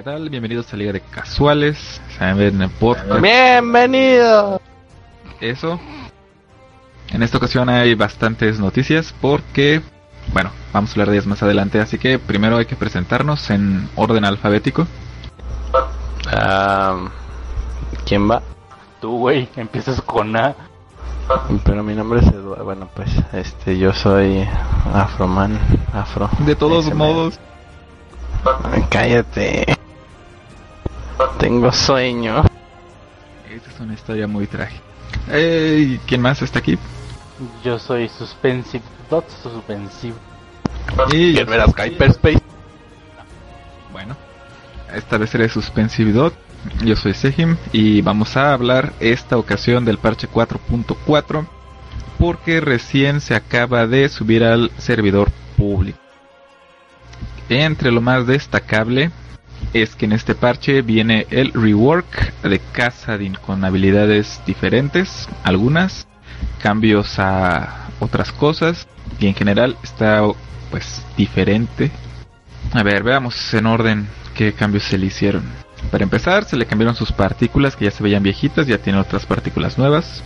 [0.00, 0.30] ¿Qué tal?
[0.30, 2.00] Bienvenidos a Liga de Casuales.
[2.16, 3.20] Saben en podcast.
[3.20, 4.58] Bienvenido.
[5.42, 5.78] Eso.
[7.10, 9.82] En esta ocasión hay bastantes noticias porque,
[10.32, 11.80] bueno, vamos a hablar de ellas más adelante.
[11.80, 14.86] Así que primero hay que presentarnos en orden alfabético.
[16.32, 17.10] Ah,
[18.06, 18.40] ¿Quién va?
[19.02, 20.54] Tú, güey, empiezas con A.
[21.62, 22.64] Pero mi nombre es Eduardo.
[22.64, 24.48] Bueno, pues este, yo soy
[24.94, 25.58] Afroman.
[25.92, 26.30] Afro.
[26.46, 27.38] De todos modos,
[28.88, 29.66] Cállate.
[31.38, 32.44] Tengo sueño.
[33.50, 34.82] esta es una historia muy trágica.
[36.06, 36.78] ¿Quién más está aquí?
[37.64, 40.14] Yo soy Suspensive Dot Suspensive.
[41.12, 42.42] Y ¿Quién verás Hyperspace?
[43.92, 44.16] Bueno,
[44.94, 46.34] esta vez seré Suspensive Dot.
[46.84, 51.46] Yo soy Sejim y vamos a hablar esta ocasión del parche 4.4
[52.18, 55.98] porque recién se acaba de subir al servidor público.
[57.48, 59.10] Entre lo más destacable
[59.72, 66.06] es que en este parche viene el rework de Casadin con habilidades diferentes, algunas,
[66.62, 68.88] cambios a otras cosas
[69.18, 70.22] y en general está
[70.70, 71.90] pues diferente
[72.72, 75.42] a ver, veamos en orden qué cambios se le hicieron.
[75.90, 79.26] Para empezar, se le cambiaron sus partículas que ya se veían viejitas, ya tiene otras
[79.26, 80.22] partículas nuevas.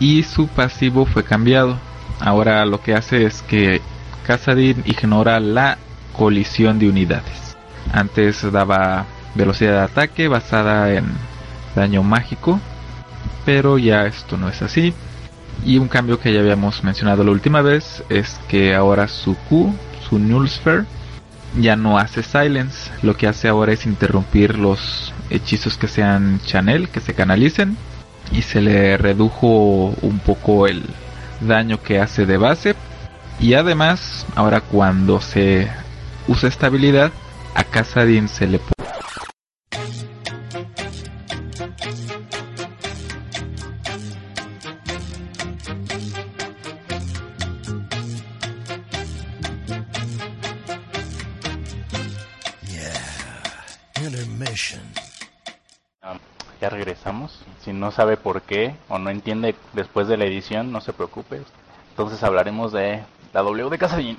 [0.00, 1.78] Y su pasivo fue cambiado.
[2.20, 3.82] Ahora lo que hace es que
[4.26, 5.76] Casadin ignora la
[6.16, 7.51] colisión de unidades.
[7.92, 11.06] Antes daba velocidad de ataque basada en
[11.74, 12.60] daño mágico,
[13.44, 14.94] pero ya esto no es así.
[15.64, 19.74] Y un cambio que ya habíamos mencionado la última vez es que ahora su Q,
[20.08, 20.84] su Null Sphere,
[21.58, 22.90] ya no hace silence.
[23.02, 27.76] Lo que hace ahora es interrumpir los hechizos que sean channel, que se canalicen.
[28.32, 30.82] Y se le redujo un poco el
[31.40, 32.74] daño que hace de base.
[33.38, 35.68] Y además, ahora cuando se
[36.28, 37.12] usa esta habilidad,
[37.54, 38.72] a Casadin se le pone
[53.96, 54.82] Intermission.
[56.02, 56.18] Ah,
[56.60, 57.44] ya regresamos.
[57.64, 61.42] Si no sabe por qué o no entiende después de la edición, no se preocupe.
[61.90, 63.02] Entonces hablaremos de
[63.32, 64.18] la W de Casadin.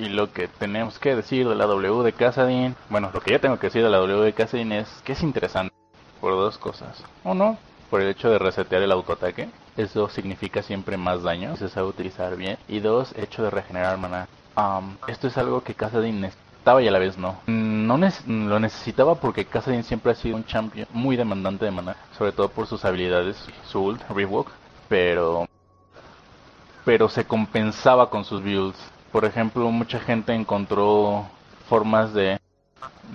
[0.00, 3.40] Y lo que tenemos que decir de la W de Casadin, bueno, lo que yo
[3.40, 5.74] tengo que decir de la W de Casadin es que es interesante
[6.22, 7.04] por dos cosas.
[7.22, 7.58] Uno,
[7.90, 9.50] por el hecho de resetear el autoataque.
[9.76, 12.56] Eso significa siempre más daño, se sabe utilizar bien.
[12.66, 14.26] Y dos, hecho de regenerar mana.
[14.56, 17.38] Um, esto es algo que Casadin necesitaba y a la vez no.
[17.46, 22.32] No lo necesitaba porque Casadin siempre ha sido un champion muy demandante de mana, sobre
[22.32, 23.36] todo por sus habilidades,
[23.66, 24.48] su ult, Rewalk,
[24.88, 25.46] pero
[26.86, 28.78] pero se compensaba con sus builds.
[29.12, 31.26] Por ejemplo, mucha gente encontró
[31.68, 32.38] formas de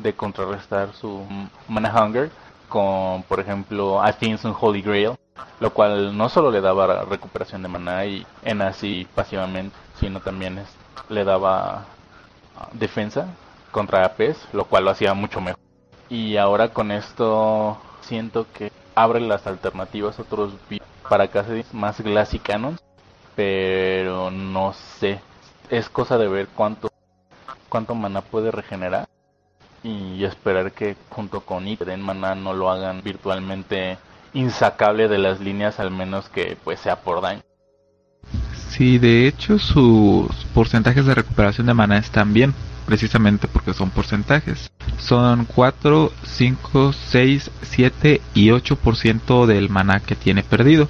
[0.01, 1.25] de contrarrestar su
[1.67, 2.29] mana hunger
[2.69, 5.13] con, por ejemplo, Athene's Holy Grail,
[5.59, 10.57] lo cual no solo le daba recuperación de mana y en así pasivamente, sino también
[10.59, 10.75] es-
[11.09, 11.85] le daba
[12.57, 13.27] ah, defensa
[13.71, 15.59] contra APs, lo cual lo hacía mucho mejor.
[16.09, 20.53] Y ahora con esto siento que abre las alternativas a otros
[21.09, 22.39] para casi más Glassy
[23.35, 25.19] pero no sé,
[25.69, 26.89] es cosa de ver cuánto
[27.69, 29.07] cuánto mana puede regenerar
[29.83, 33.97] y esperar que junto con It den mana no lo hagan virtualmente
[34.33, 37.41] insacable de las líneas al menos que pues sea por daño.
[38.69, 42.53] Sí, de hecho sus porcentajes de recuperación de mana están bien,
[42.85, 44.71] precisamente porque son porcentajes.
[44.97, 50.87] Son 4, 5, 6, 7 y 8% del mana que tiene perdido.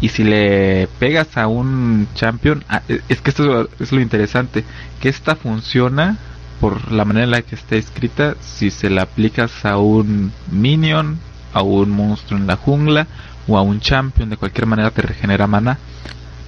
[0.00, 4.64] Y si le pegas a un champion, ah, e- es que esto es lo interesante,
[5.00, 6.16] que esta funciona
[6.60, 11.18] por la manera en la que está escrita si se la aplicas a un minion,
[11.52, 13.06] a un monstruo en la jungla
[13.48, 15.78] o a un champion, de cualquier manera te regenera mana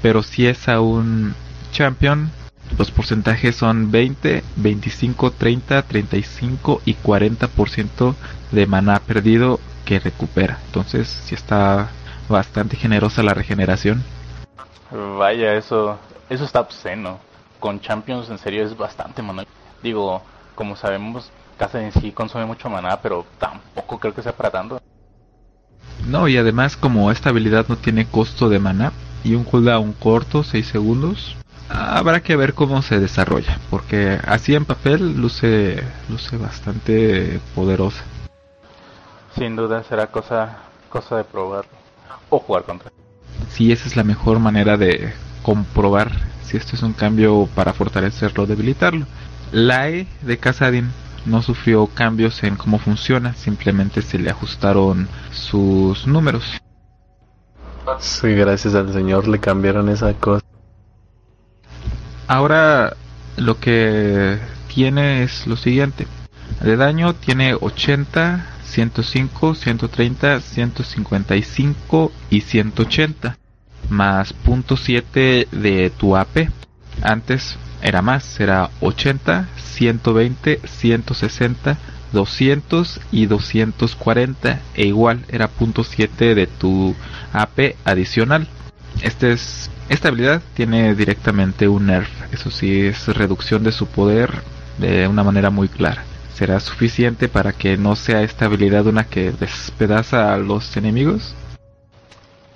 [0.05, 1.35] pero si es a un
[1.73, 2.31] champion,
[2.77, 8.15] los porcentajes son 20, 25, 30, 35 y 40%
[8.53, 10.59] de maná perdido que recupera.
[10.67, 11.89] Entonces, si está
[12.29, 14.03] bastante generosa la regeneración.
[14.91, 15.99] Vaya, eso
[16.29, 17.19] eso está obsceno.
[17.61, 19.45] Con Champions en serio es bastante mana.
[19.83, 20.23] Digo,
[20.55, 24.81] como sabemos, Casa en sí consume mucho maná, pero tampoco creo que sea para tanto.
[26.07, 28.93] No, y además como esta habilidad no tiene costo de maná
[29.23, 31.37] y un cooldown corto, 6 segundos,
[31.69, 38.03] habrá que ver cómo se desarrolla, porque así en papel luce luce bastante poderosa.
[39.37, 40.59] Sin duda será cosa
[40.91, 41.65] cosa de probar
[42.31, 42.93] o jugar contra.
[43.51, 45.13] Sí, esa es la mejor manera de
[45.43, 46.11] comprobar
[46.43, 49.07] si esto es un cambio para fortalecerlo o debilitarlo.
[49.53, 50.91] La E de Casadin
[51.27, 56.61] no sufrió cambios en cómo funciona, simplemente se le ajustaron sus números.
[57.99, 60.45] Sí, gracias al señor le cambiaron esa cosa.
[62.27, 62.97] Ahora
[63.37, 64.39] lo que
[64.75, 66.07] tiene es lo siguiente.
[66.61, 73.39] De daño tiene 80, 105, 130, 155 y 180
[73.89, 76.49] más .7 de tu AP.
[77.03, 81.79] Antes era más, era 80, 120, 160,
[82.13, 86.97] 200 y 240 e igual era .7 de tu
[87.33, 88.49] AP adicional.
[89.03, 94.43] Este es, esta habilidad tiene directamente un nerf, eso sí es reducción de su poder
[94.79, 96.05] de una manera muy clara.
[96.35, 101.33] ¿Será suficiente para que no sea esta habilidad una que despedaza a los enemigos?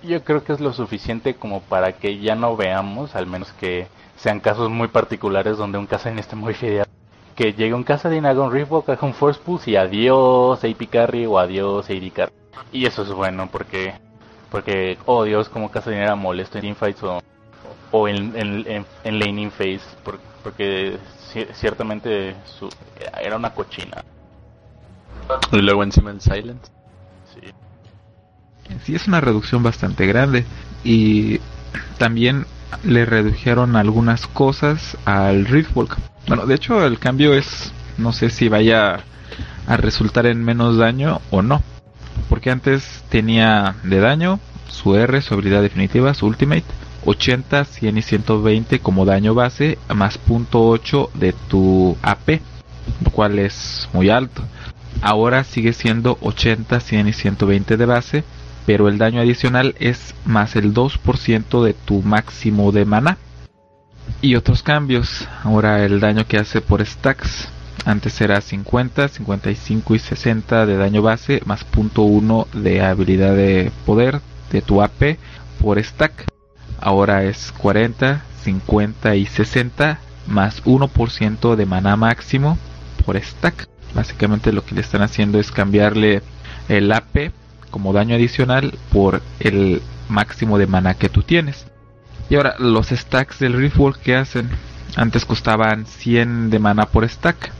[0.03, 3.87] Yo creo que es lo suficiente como para que ya no veamos, al menos que
[4.17, 6.91] sean casos muy particulares donde un Kassadin esté muy fideado.
[7.37, 11.27] Que llegue un Kassadin, haga un Riftwalk, haga un Force Pulse y adiós AP Carry
[11.27, 12.33] o adiós AD Carry.
[12.73, 13.95] Y eso es bueno porque,
[14.51, 17.23] porque oh Dios, como Kassadin era molesto en teamfights o,
[17.93, 19.83] o en, en, en, laning phase.
[20.43, 20.97] Porque,
[21.53, 22.69] ciertamente su,
[23.21, 24.05] era una cochina.
[25.53, 26.71] Y luego encima el Silence.
[27.35, 27.53] Sí.
[28.85, 30.45] Sí, es una reducción bastante grande.
[30.85, 31.41] Y
[31.99, 32.47] también
[32.85, 35.97] le redujeron algunas cosas al Riftwalk.
[36.27, 39.01] Bueno, de hecho el cambio es, no sé si vaya
[39.67, 41.63] a resultar en menos daño o no.
[42.29, 46.65] Porque antes tenía de daño su R, su habilidad definitiva, su ultimate,
[47.05, 52.41] 80, 100 y 120 como daño base, más .8 de tu AP,
[53.05, 54.43] lo cual es muy alto.
[55.01, 58.25] Ahora sigue siendo 80, 100 y 120 de base,
[58.67, 63.19] pero el daño adicional es más el 2% de tu máximo de mana.
[64.21, 67.49] Y otros cambios, ahora el daño que hace por stacks,
[67.85, 74.21] antes era 50, 55 y 60 de daño base, más .1 de habilidad de poder
[74.51, 75.17] de tu AP
[75.61, 76.38] por stack.
[76.81, 82.59] Ahora es 40, 50 y 60 más 1% de mana máximo
[83.05, 83.69] por stack.
[83.95, 86.23] Básicamente lo que le están haciendo es cambiarle
[86.69, 87.33] el AP
[87.71, 91.67] como daño adicional por el máximo de mana que tú tienes.
[92.31, 94.51] Y ahora los stacks del Riftwalk que hacen,
[94.97, 97.53] antes costaban 100 de mana por stack.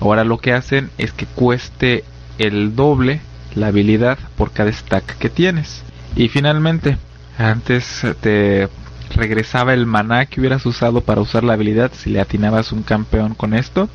[0.00, 2.04] Ahora lo que hacen es que cueste
[2.38, 3.20] el doble
[3.54, 5.82] la habilidad por cada stack que tienes.
[6.16, 6.96] Y finalmente,
[7.38, 8.68] antes te
[9.14, 13.34] regresaba el mana que hubieras usado para usar la habilidad si le atinabas un campeón
[13.34, 13.88] con esto.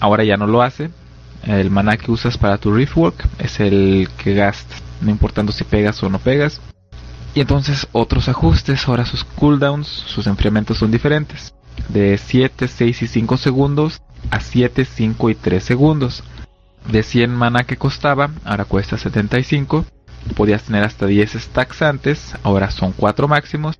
[0.00, 0.90] Ahora ya no lo hace.
[1.44, 6.02] El mana que usas para tu Riftwalk es el que gastas no importando si pegas
[6.02, 6.60] o no pegas.
[7.34, 11.54] Y entonces otros ajustes, ahora sus cooldowns, sus enfriamientos son diferentes.
[11.88, 16.22] De 7, 6 y 5 segundos a 7, 5 y 3 segundos.
[16.90, 19.86] De 100 mana que costaba, ahora cuesta 75.
[20.36, 23.78] Podías tener hasta 10 stacks antes, ahora son 4 máximos.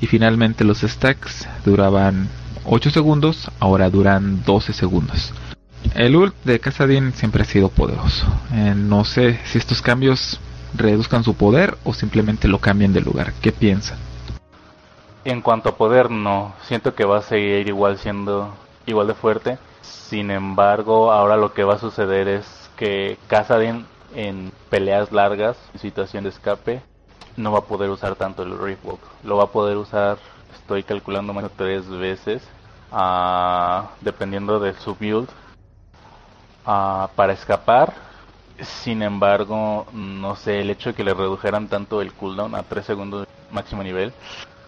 [0.00, 2.28] Y finalmente los stacks duraban
[2.64, 5.32] 8 segundos, ahora duran 12 segundos.
[5.94, 8.26] El ult de Casadin siempre ha sido poderoso.
[8.52, 10.40] Eh, no sé si estos cambios
[10.74, 13.32] reduzcan su poder o simplemente lo cambien de lugar.
[13.42, 13.98] ¿Qué piensan?
[15.24, 16.54] En cuanto a poder, no.
[16.66, 18.54] Siento que va a seguir igual siendo
[18.86, 19.58] igual de fuerte.
[19.82, 22.46] Sin embargo, ahora lo que va a suceder es
[22.76, 26.82] que Casadin en peleas largas, en situación de escape,
[27.36, 29.00] no va a poder usar tanto el Riftwalk.
[29.24, 30.18] Lo va a poder usar,
[30.54, 32.42] estoy calculando más de tres veces,
[32.92, 35.28] uh, dependiendo de su build,
[36.66, 37.92] uh, para escapar.
[38.60, 42.84] Sin embargo, no sé, el hecho de que le redujeran tanto el cooldown a 3
[42.84, 44.12] segundos máximo nivel,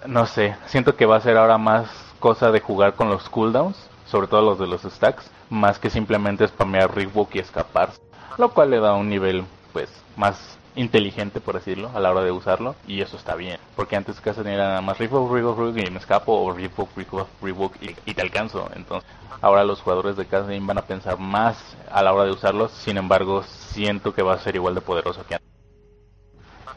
[0.07, 3.77] no sé, siento que va a ser ahora más cosa de jugar con los cooldowns,
[4.07, 7.91] sobre todo los de los stacks, más que simplemente spamear Riftbook y escapar,
[8.39, 12.33] lo cual le da un nivel pues más inteligente, por decirlo, a la hora de
[12.33, 15.99] usarlo, y eso está bien, porque antes casi era nada más Revoke, Revoke, y me
[15.99, 18.69] escapo, o Revoke, Revoke, Revoke, y, te alcanzo.
[18.75, 19.09] Entonces,
[19.41, 21.57] ahora los jugadores de Castlevania van a pensar más
[21.91, 25.25] a la hora de usarlos, sin embargo, siento que va a ser igual de poderoso
[25.27, 25.49] que antes.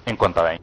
[0.06, 0.62] En cuanto a daño.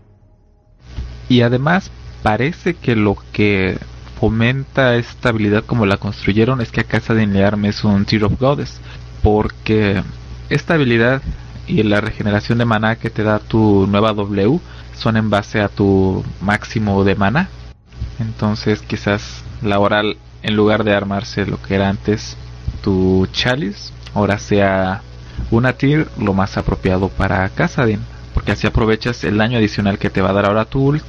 [1.29, 1.91] Y además,
[2.23, 3.79] parece que lo que
[4.21, 8.25] fomenta esta habilidad como la construyeron es que a Casa de Learm es un Tear
[8.25, 8.81] of Goddess,
[9.23, 10.03] porque
[10.55, 11.21] esta habilidad
[11.67, 14.61] y la regeneración de mana que te da tu nueva W
[14.95, 17.49] son en base a tu máximo de mana.
[18.21, 22.37] Entonces quizás la oral en lugar de armarse lo que era antes
[22.83, 25.03] tu chalice, ahora sea
[25.51, 28.01] una tier lo más apropiado para Casadin,
[28.35, 31.05] porque así aprovechas el daño adicional que te va a dar ahora tu ult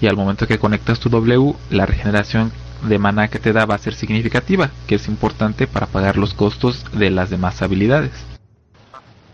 [0.00, 2.50] y al momento que conectas tu W, la regeneración
[2.82, 6.34] de mana que te da va a ser significativa, que es importante para pagar los
[6.34, 8.12] costos de las demás habilidades.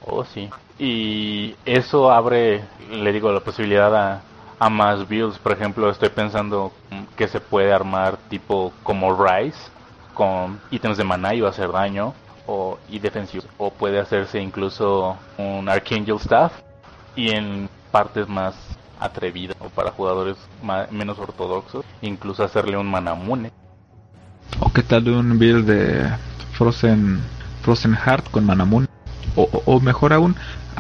[0.07, 0.51] Oh, sí.
[0.79, 4.21] Y eso abre, le digo, la posibilidad a,
[4.59, 5.39] a más builds.
[5.39, 6.73] Por ejemplo, estoy pensando
[7.17, 9.59] que se puede armar tipo como Rise,
[10.13, 12.13] con ítems de mana y va hacer daño,
[12.47, 13.45] o, y defensivo.
[13.57, 16.53] O puede hacerse incluso un Archangel Staff,
[17.17, 18.55] y en partes más
[19.01, 23.51] atrevidas, o para jugadores ma- menos ortodoxos, incluso hacerle un Manamune.
[24.61, 26.11] ¿O qué tal un build de
[26.53, 27.21] Frozen,
[27.63, 28.87] Frozen Heart con Manamune?
[29.37, 30.37] O, o- mejor aún,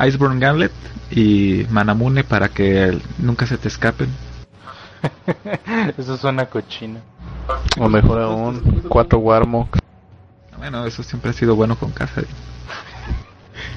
[0.06, 0.72] Iceborne Gauntlet
[1.10, 4.08] y Manamune para que nunca se te escapen.
[5.98, 7.00] Eso suena cochino.
[7.78, 9.78] O mejor aún, cuatro Warmok.
[10.56, 12.22] Bueno, eso siempre ha sido bueno con casa.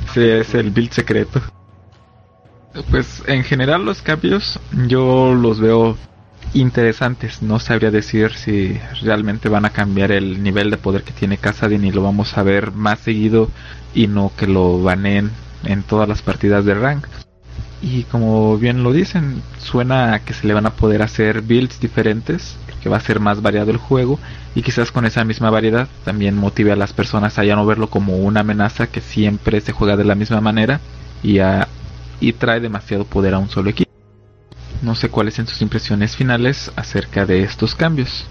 [0.10, 1.42] Ese es el build secreto.
[2.90, 5.98] Pues en general los cambios yo los veo
[6.54, 7.42] interesantes.
[7.42, 11.84] No sabría decir si realmente van a cambiar el nivel de poder que tiene Casadin
[11.86, 13.50] y lo vamos a ver más seguido
[13.94, 15.32] y no que lo baneen
[15.64, 17.08] en todas las partidas de rank.
[17.82, 21.80] Y como bien lo dicen, suena a que se le van a poder hacer builds
[21.80, 24.20] diferentes, que va a ser más variado el juego
[24.56, 27.90] y quizás con esa misma variedad también motive a las personas a ya no verlo
[27.90, 30.82] como una amenaza que siempre se juega de la misma manera
[31.24, 31.68] y, a-
[32.20, 33.92] y trae demasiado poder a un solo equipo.
[34.82, 38.28] No sé cuáles son sus impresiones finales acerca de estos cambios.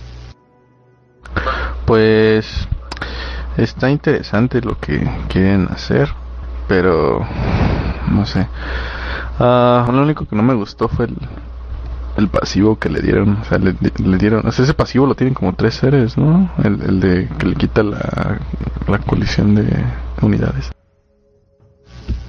[1.86, 2.68] Pues
[3.56, 6.08] está interesante lo que quieren hacer,
[6.68, 7.26] pero
[8.10, 8.48] no sé.
[9.38, 11.16] Ah, lo único que no me gustó fue el,
[12.16, 13.38] el pasivo que le dieron.
[13.42, 14.46] O sea, le, le dieron.
[14.46, 16.50] O sea, ese pasivo lo tienen como tres seres, ¿no?
[16.62, 18.38] El, el de que le quita la,
[18.88, 19.68] la colisión de
[20.22, 20.70] unidades.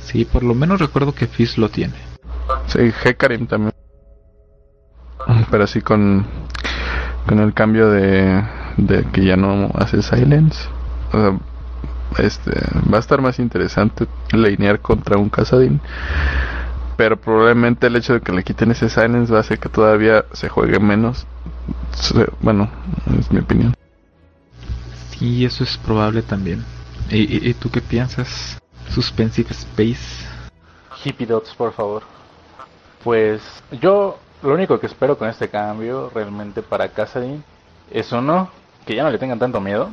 [0.02, 1.96] Sí, por lo menos recuerdo que Fizz lo tiene.
[2.68, 3.74] Sí, Hecarim también.
[5.52, 6.26] Pero así con,
[7.28, 8.44] con el cambio de,
[8.78, 10.68] de que ya no hace silence.
[11.12, 11.38] O sea,
[12.26, 12.52] este,
[12.92, 15.82] va a estar más interesante linear contra un Casadin.
[16.96, 20.26] Pero probablemente el hecho de que le quiten ese silence va a hacer que todavía
[20.34, 21.28] se juegue menos.
[22.42, 22.70] Bueno,
[23.20, 23.74] es mi opinión.
[25.12, 26.64] Sí, eso es probable también.
[27.10, 28.58] ¿Y, y- y tú qué piensas?
[28.90, 30.26] Suspensive Space.
[31.04, 32.04] Hippie Dots, por favor.
[33.04, 33.42] Pues
[33.82, 37.44] yo lo único que espero con este cambio realmente para Casadin
[37.92, 38.50] es uno,
[38.86, 39.90] que ya no le tengan tanto miedo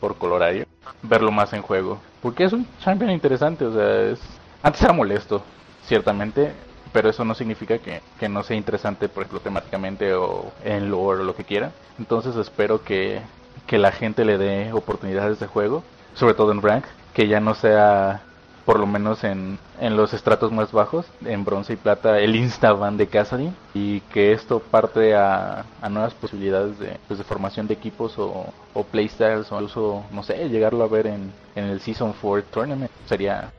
[0.00, 0.66] por colorario,
[1.02, 1.98] verlo más en juego.
[2.22, 4.20] Porque es un champion interesante, o sea, es...
[4.62, 5.42] Antes era molesto,
[5.84, 6.52] ciertamente,
[6.92, 11.20] pero eso no significa que, que no sea interesante, por ejemplo, temáticamente o en lore
[11.20, 11.72] o lo que quiera.
[11.98, 13.22] Entonces espero que,
[13.66, 15.82] que la gente le dé oportunidades de juego,
[16.14, 16.84] sobre todo en rank,
[17.14, 18.22] que ya no sea
[18.64, 22.96] por lo menos en, en los estratos más bajos, en bronce y plata, el instaban
[22.96, 27.74] de Casadin y que esto parte a, a nuevas posibilidades de, pues, de formación de
[27.74, 32.14] equipos o, o playstyles o incluso, no sé, llegarlo a ver en, en el Season
[32.20, 33.50] 4 Tournament sería,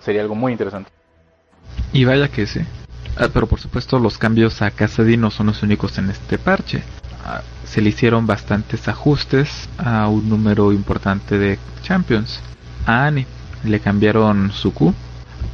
[0.00, 0.90] sería algo muy interesante.
[1.92, 2.60] Y vaya que sí.
[3.16, 6.82] Ah, pero por supuesto los cambios a Casadin no son los únicos en este parche.
[7.24, 12.40] Ah, se le hicieron bastantes ajustes a un número importante de champions.
[12.86, 13.26] A Annie
[13.64, 14.94] le cambiaron su Q.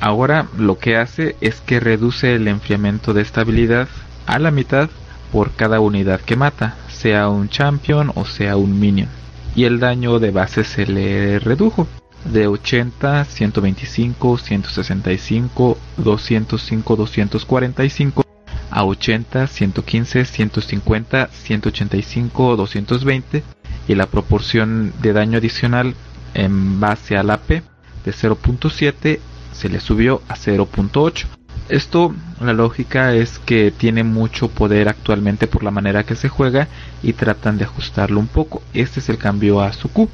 [0.01, 3.89] Ahora lo que hace es que reduce el enfriamiento de esta habilidad
[4.27, 4.91] a la mitad
[5.33, 9.09] por cada unidad que mata, sea un champion o sea un minion.
[9.57, 11.87] Y el daño de base se le redujo
[12.25, 18.25] de 80, 125, 165, 205, 245
[18.71, 23.43] a 80, 115, 150, 185, 220
[23.87, 25.95] y la proporción de daño adicional
[26.35, 27.63] en base al AP
[28.05, 29.19] de 0.7
[29.53, 31.27] se le subió a 0.8.
[31.69, 36.69] Esto, la lógica es que tiene mucho poder actualmente por la manera que se juega
[37.03, 38.63] y tratan de ajustarlo un poco.
[38.75, 40.09] Este es el cambio a su Q.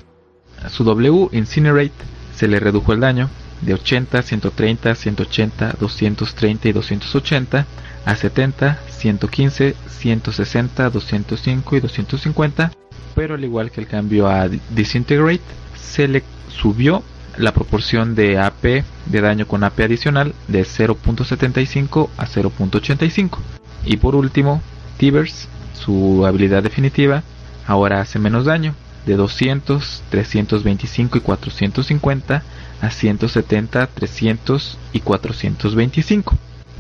[0.62, 1.92] A su W, Incinerate,
[2.36, 3.28] se le redujo el daño
[3.62, 7.66] de 80, 130, 180, 230 y 280
[8.04, 12.72] a 70, 115, 160, 205 y 250.
[13.14, 15.40] Pero al igual que el cambio a Disintegrate,
[15.74, 17.02] se le subió
[17.42, 23.38] la proporción de AP de daño con AP adicional de 0.75 a 0.85.
[23.84, 24.62] Y por último,
[24.98, 27.22] Tivers, su habilidad definitiva,
[27.66, 28.74] ahora hace menos daño,
[29.06, 32.42] de 200, 325 y 450
[32.80, 36.36] a 170, 300 y 425.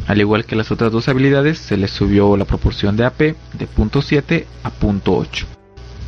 [0.06, 3.68] Al igual que las otras dos habilidades, se les subió la proporción de AP de
[3.68, 5.59] .7 a .8.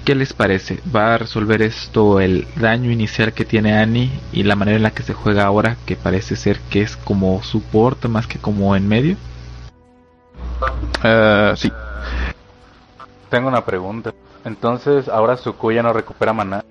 [0.05, 0.81] ¿Qué les parece?
[0.95, 4.91] ¿Va a resolver esto el daño inicial que tiene Annie y la manera en la
[4.91, 8.89] que se juega ahora, que parece ser que es como support más que como en
[8.89, 9.17] medio?
[11.05, 11.71] Ah, sí.
[13.31, 14.13] Tengo una pregunta.
[14.45, 16.65] Entonces ahora su Q ya no recupera maná.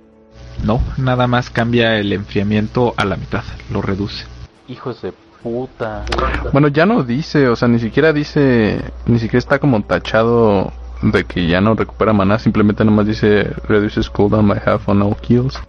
[0.63, 4.25] No, nada más cambia el enfriamiento a la mitad, lo reduce.
[4.67, 6.03] Hijos de puta.
[6.51, 10.71] Bueno, ya no dice, o sea, ni siquiera dice, ni siquiera está como tachado
[11.01, 15.15] de que ya no recupera maná, simplemente nomás dice reduces cooldown by half on all
[15.15, 15.60] kills.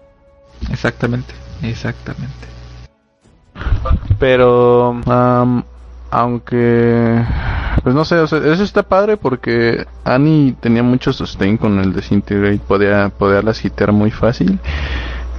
[0.70, 2.48] Exactamente, exactamente.
[4.18, 5.64] Pero, am,
[6.10, 7.24] aunque,
[7.82, 11.92] pues no sé, o sea, eso está padre porque Annie tenía mucho sustain con el
[11.92, 14.58] Disintegrate, podía, podía las hitear muy fácil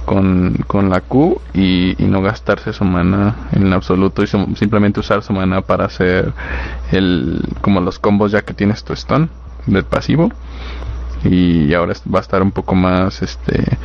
[0.04, 5.00] con, con la Q y, y no gastarse su mana en absoluto y su- simplemente
[5.00, 6.32] usar su mana para hacer
[6.92, 9.30] el, como los combos ya que tienes tu stun
[9.66, 10.30] del pasivo.
[11.24, 13.78] Y ahora va a estar un poco más este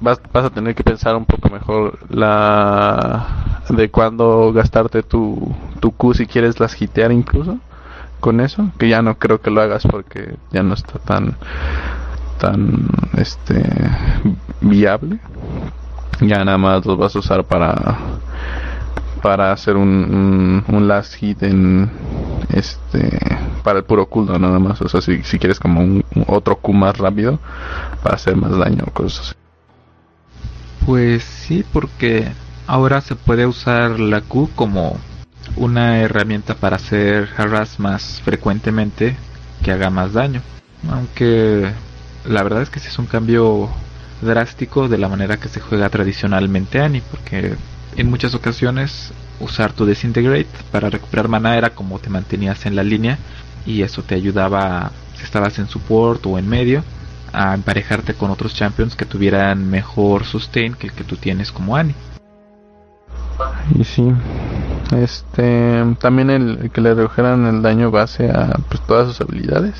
[0.00, 6.14] vas a tener que pensar un poco mejor la de cuándo gastarte tu, tu Q
[6.14, 7.58] si quieres las hitear incluso
[8.20, 11.36] con eso que ya no creo que lo hagas porque ya no está tan
[12.38, 13.62] tan este
[14.60, 15.18] viable.
[16.20, 17.98] Ya nada más los vas a usar para
[19.26, 21.90] para hacer un, un, last hit en
[22.52, 23.18] este
[23.64, 26.72] para el puro cooldown nada más o sea si, si quieres como un, otro Q
[26.72, 27.40] más rápido
[28.04, 29.34] para hacer más daño cosas
[30.86, 32.28] Pues sí, porque
[32.68, 34.96] ahora se puede usar la Q como
[35.56, 39.16] una herramienta para hacer harass más frecuentemente
[39.64, 40.40] que haga más daño.
[40.88, 41.72] Aunque
[42.24, 43.68] la verdad es que sí es un cambio
[44.22, 47.56] drástico de la manera que se juega tradicionalmente Annie, porque
[47.96, 52.82] en muchas ocasiones usar tu Disintegrate para recuperar mana era como te mantenías en la
[52.82, 53.18] línea
[53.64, 56.84] y eso te ayudaba si estabas en support o en medio
[57.32, 61.76] a emparejarte con otros champions que tuvieran mejor sustain que el que tú tienes como
[61.76, 61.94] Annie.
[63.74, 64.12] y sí
[64.92, 69.74] este también el, que le redujeran el daño base a pues, todas sus habilidades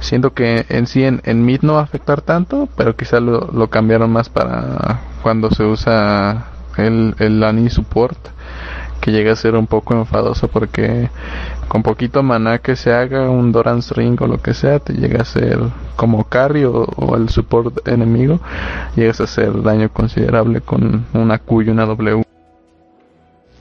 [0.00, 3.50] siento que en sí en, en mid no va a afectar tanto pero quizá lo,
[3.52, 8.18] lo cambiaron más para cuando se usa el, el support
[9.00, 11.10] que llega a ser un poco enfadoso porque
[11.68, 15.20] con poquito maná que se haga un Doran's Ring o lo que sea te llega
[15.20, 15.58] a ser
[15.96, 18.40] como carry o, o el support enemigo
[18.96, 22.22] llegas a hacer daño considerable con una Q y una W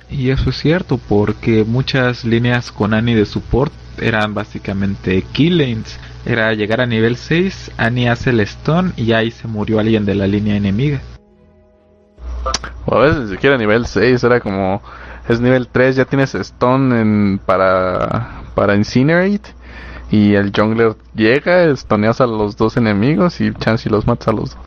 [0.09, 5.99] Y eso es cierto porque muchas líneas con Annie de support eran básicamente kill lanes.
[6.25, 10.15] Era llegar a nivel 6, Annie hace el stun y ahí se murió alguien de
[10.15, 11.01] la línea enemiga.
[12.85, 14.81] O a veces ni siquiera nivel 6, era como
[15.27, 19.53] es nivel 3, ya tienes stun en, para, para Incinerate
[20.11, 24.31] y el jungler llega, estoneas a los dos enemigos y chance y los matas a
[24.31, 24.65] los dos.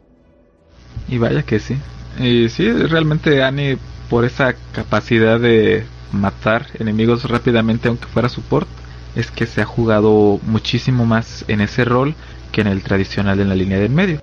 [1.08, 1.76] Y vaya que sí.
[2.18, 8.68] Y sí, realmente Annie por esa capacidad de matar enemigos rápidamente aunque fuera support,
[9.14, 12.14] es que se ha jugado muchísimo más en ese rol
[12.52, 14.20] que en el tradicional en la línea del medio.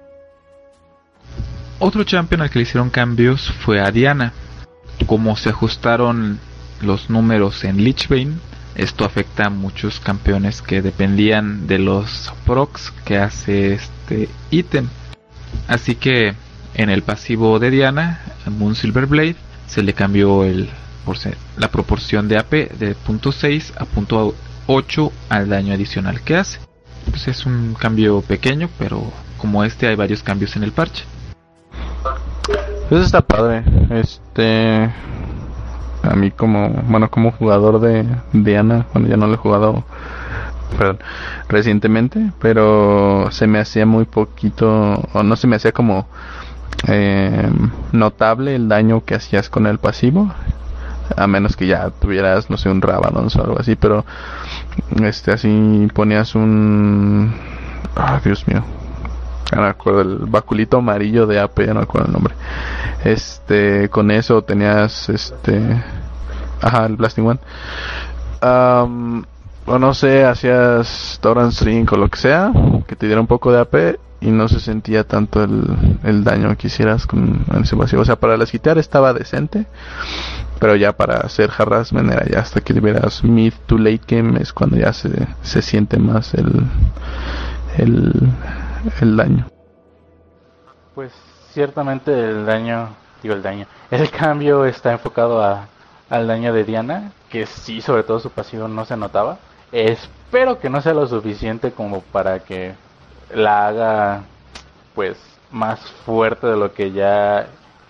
[1.85, 4.31] Otro champion al que le hicieron cambios fue a Diana.
[5.05, 6.39] Como se ajustaron
[6.79, 8.37] los números en Lichbane,
[8.75, 14.87] esto afecta a muchos campeones que dependían de los procs que hace este ítem.
[15.67, 16.35] Así que
[16.75, 19.35] en el pasivo de Diana, Moon Silver Blade,
[19.67, 20.45] se le cambió
[21.57, 23.85] la proporción de AP de .6 a
[24.67, 26.59] .8 al daño adicional que hace.
[27.09, 31.03] Pues es un cambio pequeño, pero como este hay varios cambios en el parche.
[32.89, 33.63] Eso está padre.
[33.89, 34.89] Este.
[36.03, 36.69] A mí, como.
[36.69, 39.83] Bueno, como jugador de Diana, bueno, ya no lo he jugado.
[41.47, 44.67] Recientemente, pero se me hacía muy poquito.
[45.13, 46.07] O no se me hacía como.
[46.87, 47.49] eh,
[47.91, 50.33] notable el daño que hacías con el pasivo.
[51.17, 54.05] A menos que ya tuvieras, no sé, un Ravalons o algo así, pero.
[55.03, 57.33] Este, así ponías un.
[57.95, 58.63] Ah, Dios mío.
[59.55, 62.35] Ya no el baculito amarillo de AP, ya no me acuerdo el nombre.
[63.03, 65.83] Este, con eso tenías este.
[66.61, 67.39] Ajá, el Blasting One.
[68.41, 69.25] Am,
[69.65, 72.51] o no sé, hacías Torrent String o lo que sea,
[72.87, 73.75] que te diera un poco de AP
[74.21, 75.63] y no se sentía tanto el,
[76.03, 78.01] el daño que hicieras con ese pasivo.
[78.01, 79.65] O sea, para las quitar estaba decente,
[80.59, 84.53] pero ya para hacer harassment era ya hasta que veras mid to late game es
[84.53, 85.09] cuando ya se,
[85.41, 86.63] se siente más el,
[87.77, 88.13] el,
[89.01, 89.47] el daño.
[90.95, 91.11] Pues
[91.51, 92.89] ciertamente el daño,
[93.21, 95.67] digo el daño, el cambio está enfocado a,
[96.09, 99.39] al daño de Diana, que sí, sobre todo su pasivo no se notaba.
[99.71, 102.75] Espero que no sea lo suficiente como para que
[103.33, 104.21] la haga
[104.93, 105.17] pues
[105.51, 107.47] más fuerte de lo que ya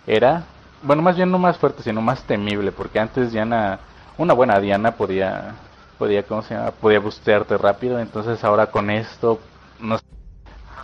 [0.08, 0.44] era.
[0.82, 3.80] Bueno, más bien no más fuerte, sino más temible, porque antes Diana,
[4.18, 5.56] una buena Diana podía,
[5.98, 6.72] podía, ¿cómo se llama?
[6.72, 9.40] Podía bustearte rápido, entonces ahora con esto,
[9.80, 10.04] no sé,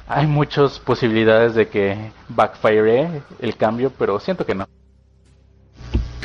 [0.09, 4.67] hay muchas posibilidades de que backfire el cambio, pero siento que no.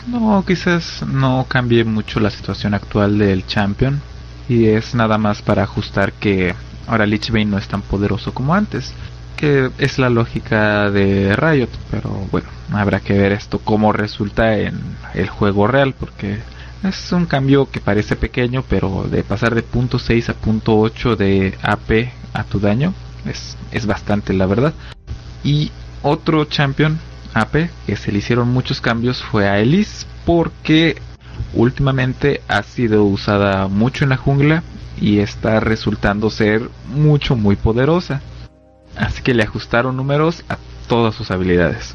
[0.06, 4.00] No, quizás no cambie mucho la situación actual del Champion.
[4.48, 6.54] Y es nada más para ajustar que
[6.86, 8.94] ahora Lich Bane no es tan poderoso como antes.
[9.36, 11.70] Que es la lógica de Riot.
[11.90, 14.80] Pero bueno, habrá que ver esto cómo resulta en
[15.12, 15.94] el juego real.
[15.98, 16.38] Porque
[16.82, 18.64] es un cambio que parece pequeño.
[18.66, 22.94] Pero de pasar de punto .6 a punto .8 de AP a tu daño.
[23.26, 24.74] Es, es bastante la verdad.
[25.42, 25.70] Y
[26.02, 26.98] otro Champion
[27.34, 30.96] AP que se le hicieron muchos cambios fue a Elise porque
[31.52, 34.62] últimamente ha sido usada mucho en la jungla
[35.00, 38.22] y está resultando ser mucho muy poderosa.
[38.96, 40.56] Así que le ajustaron números a
[40.88, 41.94] todas sus habilidades.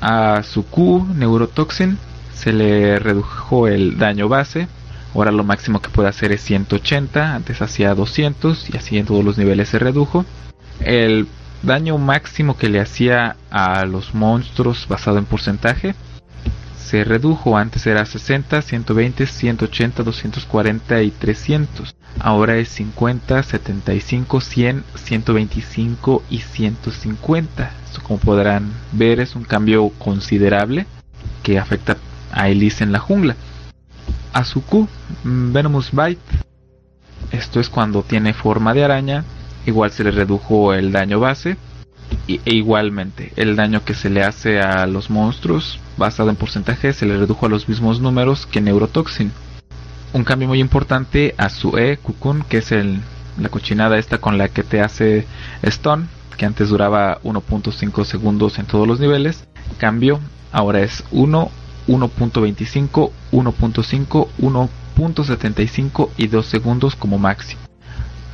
[0.00, 1.98] A su Q Neurotoxin
[2.34, 4.68] se le redujo el daño base.
[5.14, 9.24] Ahora lo máximo que puede hacer es 180, antes hacía 200 y así en todos
[9.24, 10.24] los niveles se redujo.
[10.80, 11.26] El
[11.62, 15.94] daño máximo que le hacía a los monstruos basado en porcentaje
[16.88, 17.58] se redujo.
[17.58, 21.94] Antes era 60, 120, 180, 240 y 300.
[22.20, 27.70] Ahora es 50, 75, 100, 125 y 150.
[27.84, 30.86] Esto como podrán ver es un cambio considerable
[31.42, 31.96] que afecta
[32.32, 33.36] a Elise en la jungla.
[34.32, 34.88] A su Q,
[35.24, 36.20] Venomous Bite.
[37.32, 39.24] Esto es cuando tiene forma de araña
[39.68, 41.56] igual se le redujo el daño base
[42.26, 47.06] e igualmente el daño que se le hace a los monstruos basado en porcentaje se
[47.06, 49.32] le redujo a los mismos números que Neurotoxin.
[50.12, 53.00] Un cambio muy importante a su E, Cocoon, que es el,
[53.38, 55.26] la cochinada esta con la que te hace
[55.66, 59.44] stun, que antes duraba 1.5 segundos en todos los niveles,
[59.76, 61.50] cambió, ahora es 1,
[61.88, 67.60] 1.25, 1.5, 1.75 y 2 segundos como máximo.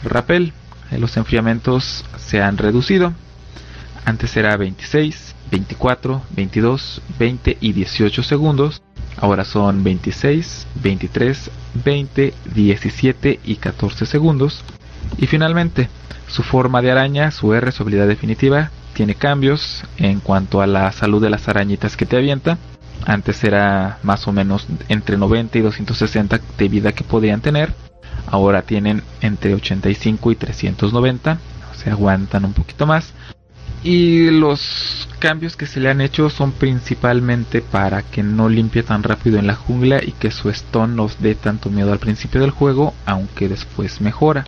[0.05, 0.53] Rappel,
[0.90, 3.12] los enfriamientos se han reducido.
[4.05, 8.83] Antes era 26, 24, 22, 20 y 18 segundos.
[9.16, 11.51] Ahora son 26, 23,
[11.85, 14.62] 20, 17 y 14 segundos.
[15.18, 15.88] Y finalmente,
[16.27, 20.90] su forma de araña, su R, su habilidad definitiva, tiene cambios en cuanto a la
[20.92, 22.59] salud de las arañitas que te avienta.
[23.07, 27.75] Antes era más o menos entre 90 y 260 de vida que podían tener
[28.27, 31.39] ahora tienen entre 85 y 390,
[31.77, 33.13] se aguantan un poquito más.
[33.83, 39.03] Y los cambios que se le han hecho son principalmente para que no limpie tan
[39.03, 42.51] rápido en la jungla y que su stone nos dé tanto miedo al principio del
[42.51, 44.47] juego, aunque después mejora.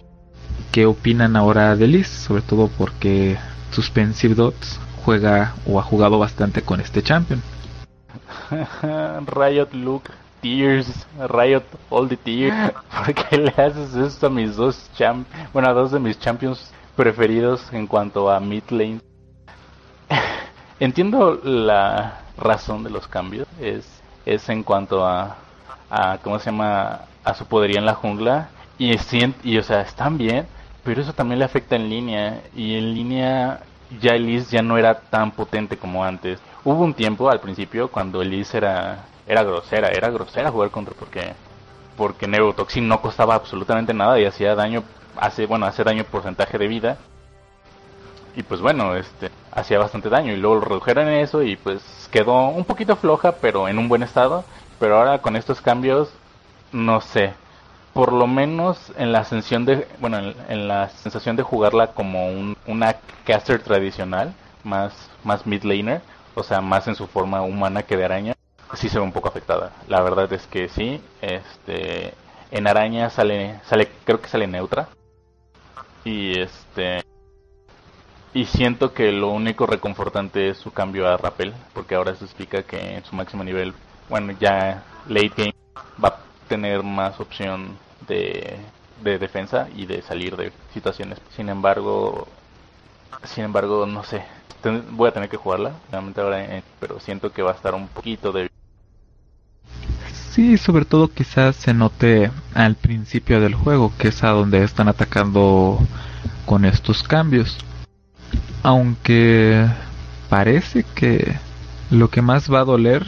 [0.73, 2.09] ¿Qué opinan ahora de Liz?
[2.09, 3.37] Sobre todo porque
[3.73, 7.43] Suspensive Dots juega o ha jugado bastante con este champion.
[9.27, 10.11] Riot Luke
[10.47, 12.73] Tears, Riot All the Tears.
[13.05, 16.73] ¿Por qué le haces esto a mis dos champ, bueno, a dos de mis champions
[16.95, 19.01] preferidos en cuanto a mid lane?
[20.81, 23.85] Entiendo la razón de los cambios, es,
[24.25, 25.37] es en cuanto a,
[25.91, 27.01] a, ¿cómo se llama?
[27.25, 28.49] A su podería en la jungla.
[28.79, 28.95] Y,
[29.43, 30.47] y, o sea, están bien,
[30.85, 32.43] pero eso también le afecta en línea.
[32.55, 33.61] Y en línea
[34.01, 36.39] ya Elise ya no era tan potente como antes.
[36.63, 41.35] Hubo un tiempo al principio cuando Elise era era grosera, era grosera jugar contra porque
[41.97, 44.85] porque Neurotoxin no costaba absolutamente nada y hacía daño,
[45.17, 46.99] hace bueno, hace daño porcentaje de vida.
[48.37, 52.09] Y pues bueno, este hacía bastante daño y luego lo redujeron en eso y pues
[52.13, 54.45] quedó un poquito floja, pero en un buen estado,
[54.79, 56.11] pero ahora con estos cambios
[56.71, 57.33] no sé,
[57.95, 62.57] por lo menos en la ascensión de bueno, en, la sensación de jugarla como un,
[62.67, 64.35] una caster tradicional,
[64.65, 64.93] más
[65.25, 66.03] más mid laner,
[66.35, 68.37] o sea, más en su forma humana que de araña
[68.75, 69.73] sí se ve un poco afectada.
[69.89, 71.01] La verdad es que sí.
[71.21, 72.15] Este,
[72.51, 74.89] en araña sale, sale, creo que sale neutra.
[76.05, 77.03] Y este,
[78.33, 82.63] y siento que lo único reconfortante es su cambio a rappel, porque ahora se explica
[82.63, 83.75] que en su máximo nivel,
[84.09, 85.55] bueno, ya late game
[86.03, 88.59] va a tener más opción de,
[89.03, 91.19] de defensa y de salir de situaciones.
[91.35, 92.29] Sin embargo,
[93.25, 94.23] sin embargo, no sé,
[94.91, 97.89] voy a tener que jugarla, realmente ahora, eh, pero siento que va a estar un
[97.89, 98.51] poquito de
[100.37, 104.87] Sí, sobre todo quizás se note al principio del juego, que es a donde están
[104.87, 105.79] atacando
[106.45, 107.57] con estos cambios.
[108.63, 109.67] Aunque
[110.29, 111.39] parece que
[111.91, 113.07] lo que más va a doler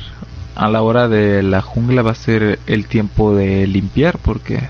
[0.54, 4.66] a la hora de la jungla va a ser el tiempo de limpiar, porque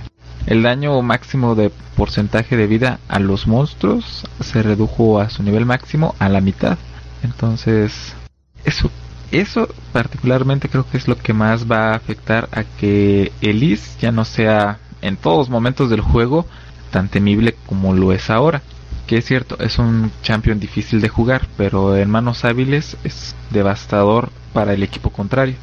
[0.47, 5.65] el daño máximo de porcentaje de vida a los monstruos se redujo a su nivel
[5.65, 6.77] máximo a la mitad.
[7.23, 8.17] Entonces,
[8.65, 8.91] eso
[9.31, 14.13] eso particularmente creo que es lo que más va a afectar a que Elise ya
[14.13, 16.47] no sea en todos momentos del juego
[16.91, 18.63] tan temible como lo es ahora.
[19.07, 24.29] Que es cierto, es un champion difícil de jugar, pero en manos hábiles es devastador
[24.53, 25.57] para el equipo contrario.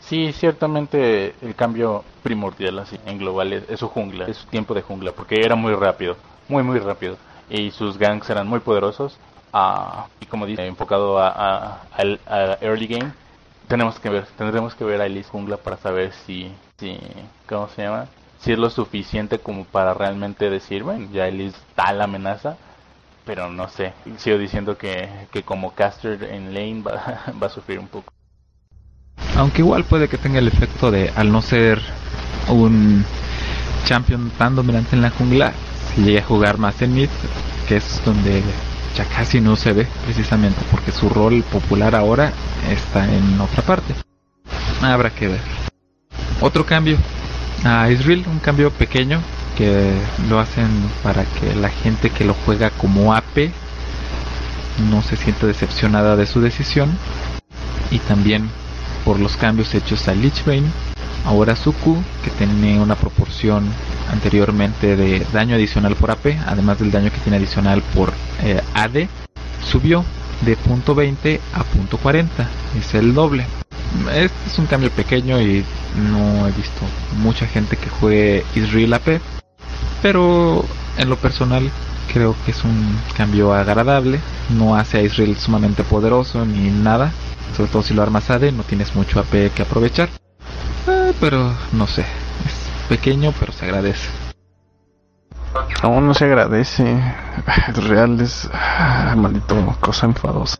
[0.00, 4.82] Sí, ciertamente el cambio primordial así en global es, su jungla, es su tiempo de
[4.82, 6.16] jungla, porque era muy rápido,
[6.48, 7.16] muy muy rápido,
[7.48, 9.18] y sus ganks eran muy poderosos,
[9.52, 11.80] uh, y como dice, enfocado a,
[12.60, 13.12] early game,
[13.68, 16.98] tenemos que ver, tendremos que ver a Elise jungla para saber si, si,
[17.48, 18.06] ¿cómo se llama?
[18.40, 22.56] Si es lo suficiente como para realmente decir, bueno, ya Elise da la amenaza,
[23.24, 27.78] pero no sé, sigo diciendo que, que como caster en lane va, va a sufrir
[27.78, 28.12] un poco.
[29.36, 31.80] Aunque igual puede que tenga el efecto de, al no ser
[32.48, 33.04] un
[33.84, 35.52] champion tan dominante en la jungla,
[35.94, 37.08] si llegue a jugar más en mid,
[37.68, 38.42] que es donde
[39.04, 42.32] casi no se ve precisamente, porque su rol popular ahora
[42.70, 43.94] está en otra parte.
[44.82, 45.40] Habrá que ver.
[46.40, 46.96] Otro cambio
[47.64, 49.20] a Israel, un cambio pequeño
[49.56, 49.92] que
[50.28, 50.68] lo hacen
[51.02, 53.50] para que la gente que lo juega como AP
[54.90, 56.96] no se sienta decepcionada de su decisión
[57.90, 58.48] y también
[59.04, 60.44] por los cambios hechos a Lich
[61.24, 63.64] ahora Suku, que tiene una proporción
[64.10, 69.06] anteriormente de daño adicional por AP, además del daño que tiene adicional por eh, AD,
[69.62, 70.04] subió
[70.42, 72.28] de punto .20 a punto .40,
[72.78, 73.46] es el doble.
[74.12, 75.64] Este es un cambio pequeño y
[75.96, 76.80] no he visto
[77.18, 79.20] mucha gente que juegue Israel AP,
[80.02, 80.64] pero
[80.96, 81.70] en lo personal
[82.12, 87.12] creo que es un cambio agradable, no hace a Israel sumamente poderoso ni nada,
[87.56, 90.08] sobre todo si lo armas AD, no tienes mucho AP que aprovechar.
[91.10, 94.08] Eh, pero no sé, es pequeño pero se agradece.
[95.82, 96.84] Aún no se agradece.
[97.88, 100.56] Real es ah, maldito cosa enfadosa.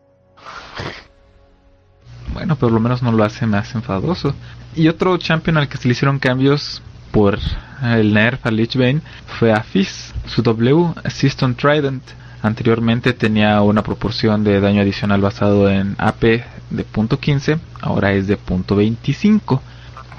[2.33, 4.35] Bueno, pero lo menos no lo hace más enfadoso.
[4.75, 6.83] Y otro champion al que se le hicieron cambios
[7.13, 7.39] por
[7.83, 9.03] el nerf a Lich Bane
[9.39, 12.03] fue a Fizz, su W, Assistant Trident.
[12.43, 16.23] Anteriormente tenía una proporción de daño adicional basado en AP
[16.71, 19.61] de .15, ahora es de .25.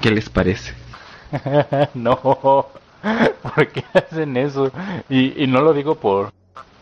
[0.02, 0.74] ¿Qué les parece?
[1.94, 4.72] no, ¿por qué hacen eso?
[5.08, 6.32] Y, no lo digo por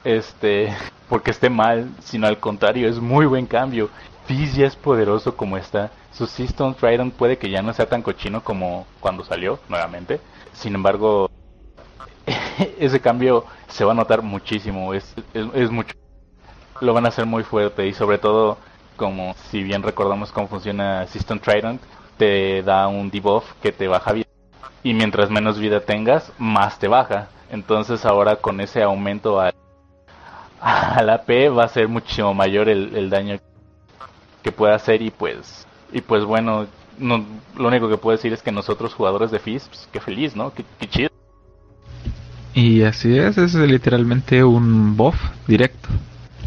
[0.04, 0.74] este
[1.06, 3.90] porque esté mal, sino al contrario, es muy buen cambio.
[4.24, 5.90] Fizz ya es poderoso como está.
[6.12, 10.18] Su System Trident puede que ya no sea tan cochino como cuando salió nuevamente.
[10.54, 11.30] Sin embargo,
[12.78, 15.94] ese cambio se va a notar muchísimo, es, es, mucho.
[16.80, 18.56] Lo van a hacer muy fuerte y sobre todo,
[18.96, 21.82] como si bien recordamos cómo funciona System Trident,
[22.20, 24.26] te da un debuff que te baja vida.
[24.82, 27.28] Y mientras menos vida tengas, más te baja.
[27.50, 29.54] Entonces ahora con ese aumento a,
[31.02, 33.38] la AP va a ser muchísimo mayor el, daño
[34.42, 36.66] que pueda hacer y pues y pues bueno
[36.98, 37.24] no,
[37.56, 40.52] lo único que puedo decir es que nosotros jugadores de Fizz, pues, qué feliz, ¿no?
[40.52, 41.08] Qué chido.
[42.52, 45.88] Y así es, es literalmente un buff directo.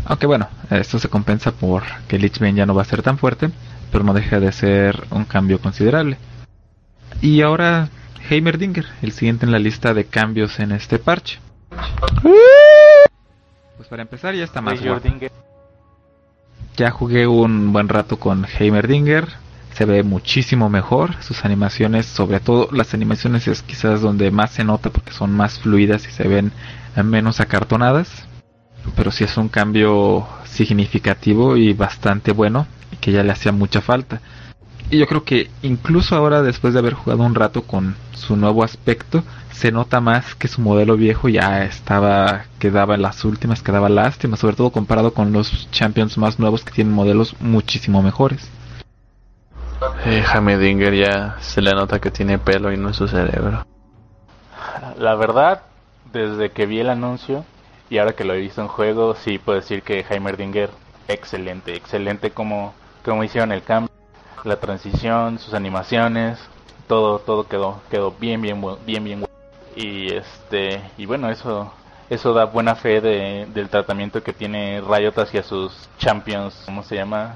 [0.05, 3.49] Aunque bueno, esto se compensa por que Lichbane ya no va a ser tan fuerte,
[3.93, 6.17] pero no deja de ser un cambio considerable.
[7.21, 7.89] Y ahora
[8.27, 11.39] Heimerdinger, el siguiente en la lista de cambios en este parche.
[13.77, 14.81] Pues para empezar ya está más
[16.75, 19.27] Ya jugué un buen rato con Heimerdinger,
[19.73, 21.21] se ve muchísimo mejor.
[21.21, 25.59] Sus animaciones, sobre todo las animaciones es quizás donde más se nota porque son más
[25.59, 26.51] fluidas y se ven
[27.03, 28.27] menos acartonadas.
[28.95, 33.81] Pero sí es un cambio significativo y bastante bueno y que ya le hacía mucha
[33.81, 34.21] falta.
[34.89, 38.63] Y yo creo que incluso ahora después de haber jugado un rato con su nuevo
[38.63, 43.89] aspecto, se nota más que su modelo viejo ya estaba, quedaba en las últimas, quedaba
[43.89, 48.49] lástima, sobre todo comparado con los champions más nuevos que tienen modelos muchísimo mejores.
[50.05, 50.23] Eh,
[50.59, 53.65] Dinger ya se le nota que tiene pelo y no es su cerebro.
[54.97, 55.63] La verdad,
[56.11, 57.45] desde que vi el anuncio
[57.93, 60.71] y ahora que lo he visto en juego, sí puedo decir que Heimerdinger,
[61.07, 62.73] excelente, excelente como,
[63.05, 63.91] como hicieron el cambio,
[64.43, 66.39] la transición, sus animaciones,
[66.87, 69.25] todo, todo quedó, quedó bien, bien, bien, bien.
[69.75, 71.71] Y este, y bueno, eso,
[72.09, 76.95] eso da buena fe de, del tratamiento que tiene Riot hacia sus champions, ¿cómo se
[76.95, 77.35] llama?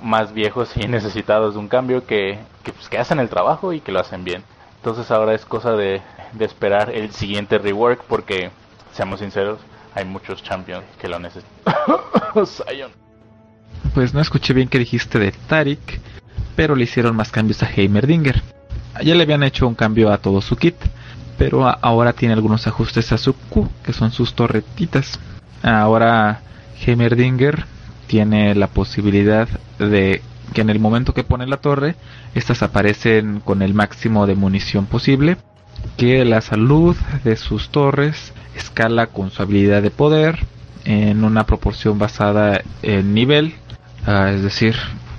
[0.00, 3.90] más viejos y necesitados de un cambio que, pues, que, hacen el trabajo y que
[3.90, 4.44] lo hacen bien.
[4.76, 6.00] Entonces ahora es cosa de,
[6.34, 8.52] de esperar el siguiente rework porque,
[8.98, 9.60] seamos sinceros,
[9.94, 11.74] hay muchos champions que lo necesitan.
[13.94, 16.00] pues no escuché bien que dijiste de Tarik,
[16.56, 18.42] pero le hicieron más cambios a Heimerdinger.
[19.04, 20.74] Ya le habían hecho un cambio a todo su kit,
[21.38, 25.20] pero ahora tiene algunos ajustes a su Q, que son sus torretitas.
[25.62, 26.40] Ahora
[26.84, 27.66] Heimerdinger
[28.08, 30.22] tiene la posibilidad de
[30.54, 31.94] que en el momento que pone la torre,
[32.34, 35.36] estas aparecen con el máximo de munición posible
[35.96, 40.38] que la salud de sus torres escala con su habilidad de poder
[40.84, 43.54] en una proporción basada en nivel,
[44.06, 44.74] ah, es decir,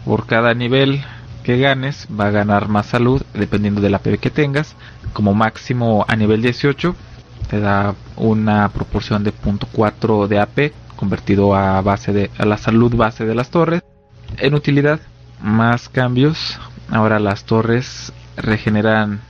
[0.06, 1.04] por cada nivel
[1.44, 4.76] que ganes va a ganar más salud dependiendo de la PV que tengas,
[5.14, 6.96] como máximo a nivel 18
[7.50, 12.96] te da una proporción de 0.4 de AP convertido a base de a la salud
[12.96, 13.82] base de las torres.
[14.38, 15.00] En utilidad,
[15.42, 16.60] más cambios.
[16.92, 19.22] Ahora las torres regeneran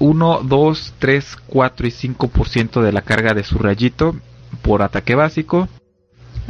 [0.00, 4.16] 1, 2, 3, 4 y 5% de la carga de su rayito
[4.62, 5.68] por ataque básico.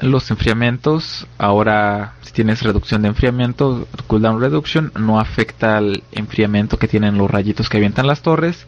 [0.01, 6.89] Los enfriamientos, ahora si tienes reducción de enfriamiento, cooldown reduction, no afecta al enfriamiento que
[6.89, 8.67] tienen los rayitos que avientan las torres.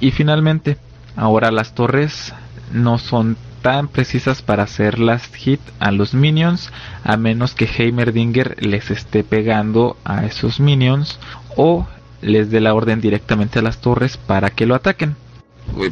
[0.00, 0.78] Y finalmente,
[1.14, 2.34] ahora las torres
[2.72, 6.70] no son tan precisas para hacer las hit a los minions,
[7.02, 11.18] a menos que Heimerdinger les esté pegando a esos minions
[11.56, 11.86] o
[12.24, 15.14] les dé la orden directamente a las torres para que lo ataquen.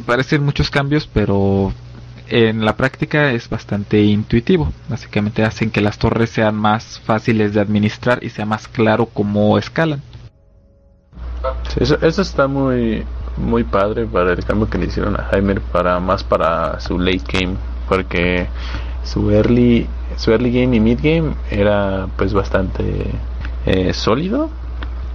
[0.05, 1.71] Parecen muchos cambios, pero
[2.27, 4.71] en la práctica es bastante intuitivo.
[4.89, 9.57] Básicamente hacen que las torres sean más fáciles de administrar y sea más claro cómo
[9.57, 10.01] escalan.
[11.79, 13.03] eso, está muy
[13.35, 17.23] muy padre para el cambio que le hicieron a Heimer para más para su late
[17.31, 17.55] game
[17.89, 18.47] porque
[19.03, 23.07] su early su early game y mid game era pues bastante
[23.65, 24.51] eh, sólido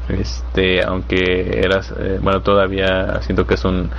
[0.08, 3.90] este aunque era eh, bueno todavía siento que es un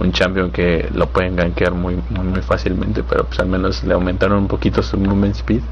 [0.00, 4.38] un champion que lo pueden gankear muy, muy, fácilmente pero pues al menos le aumentaron
[4.38, 5.62] un poquito su movement speed.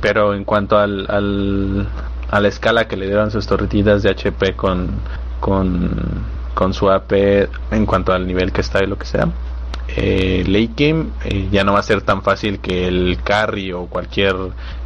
[0.00, 1.88] Pero en cuanto al, al
[2.30, 4.90] a la escala que le dieron sus torretitas de HP con
[5.40, 5.90] con
[6.54, 7.12] con su AP
[7.72, 9.28] en cuanto al nivel que está y lo que sea
[9.96, 13.86] eh, late game eh, ya no va a ser tan fácil que el carry o
[13.86, 14.36] cualquier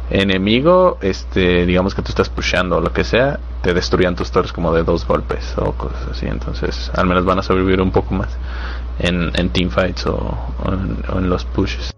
[0.09, 4.53] enemigo, este, digamos que tú estás pushando o lo que sea, te destruyan tus torres
[4.53, 6.27] como de dos golpes o cosas así.
[6.27, 8.29] Entonces, al menos van a sobrevivir un poco más
[8.99, 11.93] en, en teamfights o, o, en, los pushes.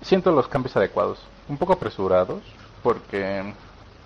[0.00, 2.40] Siento los cambios adecuados, un poco apresurados,
[2.82, 3.52] porque,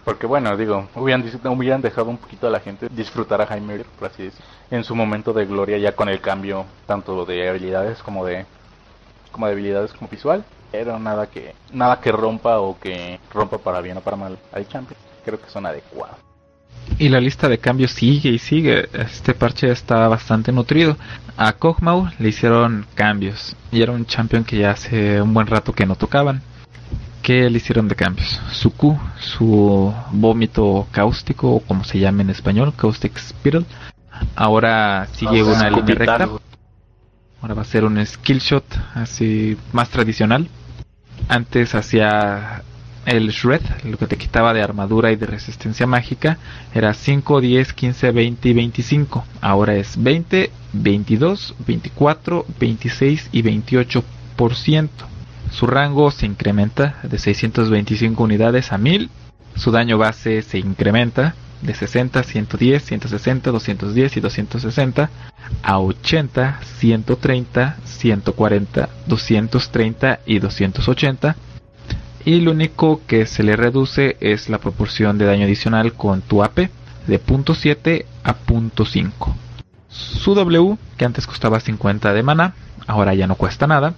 [0.04, 4.30] porque bueno, digo, hubieran, hubieran dejado un poquito a la gente disfrutar a Jaime, así
[4.70, 8.44] en su momento de gloria, ya con el cambio tanto de habilidades como de,
[9.30, 10.44] como de habilidades como visual
[10.80, 14.68] era nada que nada que rompa o que rompa para bien o para mal al
[14.68, 14.98] champion.
[15.24, 16.16] Creo que son adecuados.
[16.98, 18.88] Y la lista de cambios sigue y sigue.
[18.92, 20.96] Este parche está bastante nutrido.
[21.36, 23.56] A Kog'Maw le hicieron cambios.
[23.72, 26.42] Y era un champion que ya hace un buen rato que no tocaban.
[27.22, 28.38] ¿Qué le hicieron de cambios?
[28.52, 33.64] Su Q, su vómito cáustico, o como se llama en español, Caustic Spiral.
[34.36, 36.28] Ahora sigue una línea recta.
[37.40, 40.48] Ahora va a ser un skill shot así más tradicional
[41.28, 42.62] antes hacía
[43.06, 46.38] el Shred, lo que te quitaba de armadura y de resistencia mágica,
[46.74, 49.24] era 5, 10, 15, 20 y 25.
[49.40, 54.88] Ahora es 20, 22, 24, 26 y 28%.
[55.50, 59.10] Su rango se incrementa de 625 unidades a 1000.
[59.56, 65.10] Su daño base se incrementa de 60, 110, 160, 210 y 260
[65.62, 71.36] a 80, 130, 140, 230 y 280.
[72.26, 76.42] Y lo único que se le reduce es la proporción de daño adicional con tu
[76.42, 76.70] AP
[77.06, 79.34] de .7 a .5.
[79.88, 82.54] Su W, que antes costaba 50 de mana,
[82.86, 83.94] ahora ya no cuesta nada.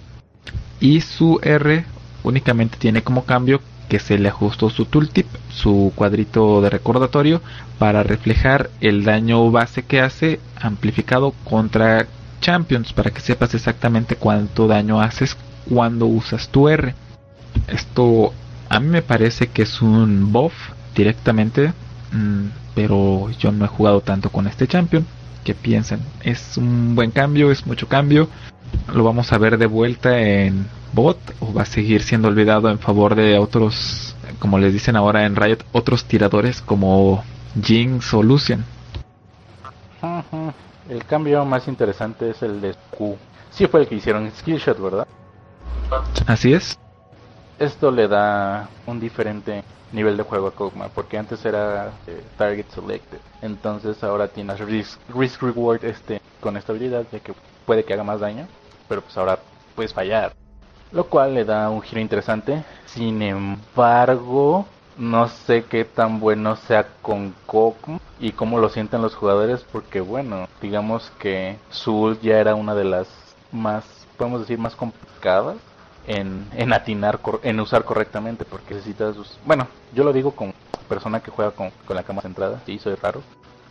[0.79, 1.85] Y su R
[2.23, 7.41] únicamente tiene como cambio que se le ajustó su tooltip, su cuadrito de recordatorio,
[7.79, 12.07] para reflejar el daño base que hace amplificado contra
[12.41, 15.37] champions, para que sepas exactamente cuánto daño haces
[15.69, 16.93] cuando usas tu R.
[17.67, 18.33] Esto
[18.69, 20.53] a mí me parece que es un buff
[20.95, 21.73] directamente,
[22.11, 25.05] mm, pero yo no he jugado tanto con este champion.
[25.47, 26.01] ¿Qué piensan?
[26.23, 27.51] ¿Es un buen cambio?
[27.51, 28.27] ¿Es mucho cambio?
[28.93, 32.79] ¿Lo vamos a ver de vuelta en bot o va a seguir siendo olvidado en
[32.79, 37.23] favor de otros, como les dicen ahora en Riot, otros tiradores como
[37.63, 38.65] Jinx o Lucian?
[40.89, 43.15] El cambio más interesante es el de Q.
[43.49, 45.07] Sí fue el que hicieron Skillshot, ¿verdad?
[46.25, 46.77] Así es.
[47.57, 52.67] Esto le da un diferente nivel de juego a Kog'Maw, porque antes era eh, Target
[52.69, 53.19] Selected.
[53.41, 57.33] Entonces ahora tiene risk, risk Reward este, con esta habilidad de que
[57.65, 58.47] puede que haga más daño,
[58.87, 59.39] pero pues ahora
[59.75, 60.33] puedes fallar
[60.91, 62.63] lo cual le da un giro interesante.
[62.85, 64.65] Sin embargo,
[64.97, 70.01] no sé qué tan bueno sea con Coco y cómo lo sienten los jugadores, porque
[70.01, 73.07] bueno, digamos que Zul ya era una de las
[73.51, 73.85] más,
[74.17, 75.57] podemos decir, más complicadas
[76.07, 80.53] en, atinar, en usar correctamente, porque necesitas, bueno, yo lo digo con
[80.89, 83.21] persona que juega con, con la cama centrada, sí, soy raro,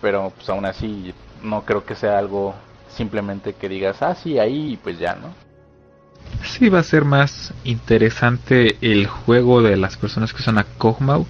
[0.00, 2.54] pero pues aún así no creo que sea algo
[2.94, 5.34] simplemente que digas, ah, sí, ahí pues ya, ¿no?
[6.44, 11.26] Sí, va a ser más interesante el juego de las personas que usan a Kog'Maw.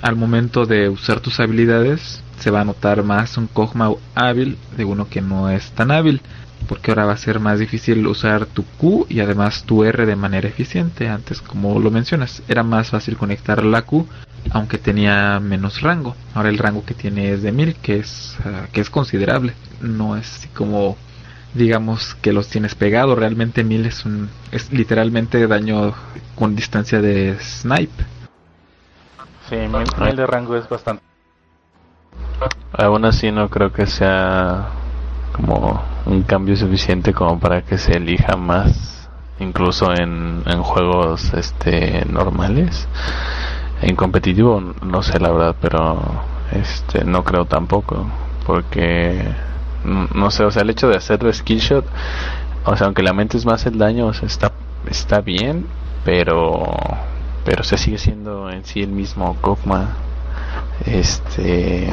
[0.00, 4.84] Al momento de usar tus habilidades, se va a notar más un Kog'Maw hábil de
[4.84, 6.20] uno que no es tan hábil.
[6.68, 10.16] Porque ahora va a ser más difícil usar tu Q y además tu R de
[10.16, 11.08] manera eficiente.
[11.08, 14.06] Antes, como lo mencionas, era más fácil conectar la Q,
[14.50, 16.16] aunque tenía menos rango.
[16.34, 19.54] Ahora el rango que tiene es de 1000, que es, ah, que es considerable.
[19.80, 20.96] No es así como
[21.54, 23.14] digamos que los tienes pegado.
[23.14, 25.94] Realmente 1000 es un es literalmente daño
[26.34, 28.04] con distancia de snipe.
[29.48, 31.02] Sí, mil, mil de rango es bastante.
[32.72, 34.70] Aún así no creo que sea
[35.32, 39.08] como un cambio suficiente como para que se elija más
[39.40, 42.88] incluso en, en juegos este normales.
[43.80, 46.00] En competitivo no sé la verdad pero
[46.52, 48.06] este no creo tampoco
[48.46, 49.24] porque
[49.84, 51.86] no sé o sea el hecho de hacer skill shot
[52.64, 54.52] o sea aunque la mente es más el daño o sea, está
[54.88, 55.66] está bien
[56.04, 56.62] pero
[57.44, 59.96] pero se sigue siendo en sí el mismo Kog'Ma
[60.86, 61.92] este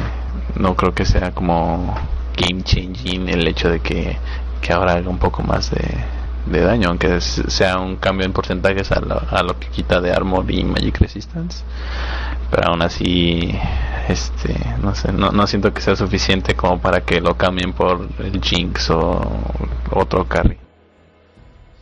[0.56, 1.96] no creo que sea como
[2.40, 4.18] game changing el hecho de que,
[4.62, 5.86] que ahora haga un poco más de,
[6.46, 10.12] de daño aunque sea un cambio en porcentajes a lo, a lo que quita de
[10.12, 11.64] armor y magic resistance
[12.50, 13.54] pero aún así
[14.08, 18.08] este no sé no, no siento que sea suficiente como para que lo cambien por
[18.20, 19.22] el jinx o
[19.92, 20.58] otro carry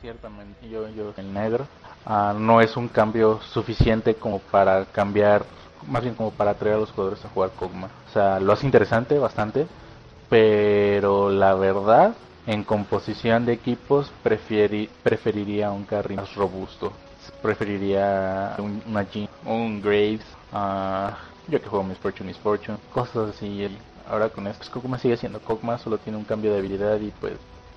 [0.07, 1.67] Ciertamente, yo, yo, el negro,
[2.05, 5.43] ah, no es un cambio suficiente como para cambiar,
[5.85, 7.89] más bien como para atraer a los jugadores a jugar Kog'Ma.
[8.07, 9.67] O sea, lo hace interesante bastante,
[10.30, 12.15] pero la verdad,
[12.45, 16.93] en composición de equipos, preferi- preferiría un carry más robusto.
[17.41, 20.21] Preferiría un, una Jhin, un Graves,
[20.53, 21.17] ah,
[21.47, 23.63] yo que juego Miss Fortune, Miss Fortune, cosas así.
[23.63, 23.78] El-
[24.09, 27.11] ahora con esto, pues Kog'Ma sigue siendo Kog'Ma, solo tiene un cambio de habilidad y
[27.19, 27.34] pues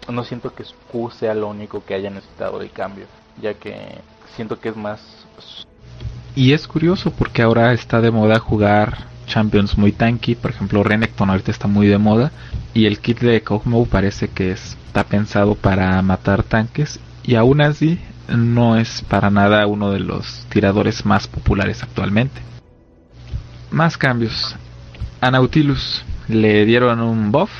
[0.09, 3.07] no siento que Q sea lo único que haya necesitado del cambio,
[3.41, 3.99] ya que
[4.37, 5.01] siento que es más
[6.37, 10.35] Y es curioso porque ahora está de moda jugar champions muy tanky.
[10.35, 12.33] Por ejemplo, Renekton ahorita está muy de moda.
[12.75, 17.01] Y el kit de Kog'Maw parece que está pensado para matar tanques.
[17.23, 22.41] Y aún así no es para nada uno de los tiradores más populares actualmente.
[23.71, 24.57] Más cambios.
[25.21, 27.51] A Nautilus le dieron un buff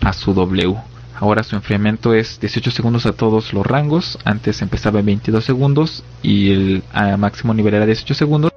[0.00, 0.76] a su W.
[1.20, 4.18] Ahora su enfriamiento es 18 segundos a todos los rangos.
[4.24, 8.52] Antes empezaba en 22 segundos y el a máximo nivel era 18 segundos.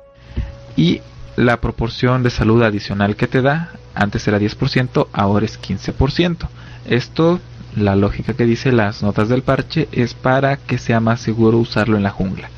[0.75, 1.01] Y
[1.37, 6.49] la proporción de salud adicional que te da, antes era 10%, ahora es 15%.
[6.85, 7.39] Esto,
[7.75, 11.95] la lógica que dice las notas del parche, es para que sea más seguro usarlo
[11.95, 12.49] en la jungla.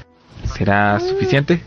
[0.46, 1.62] ¿Será suficiente?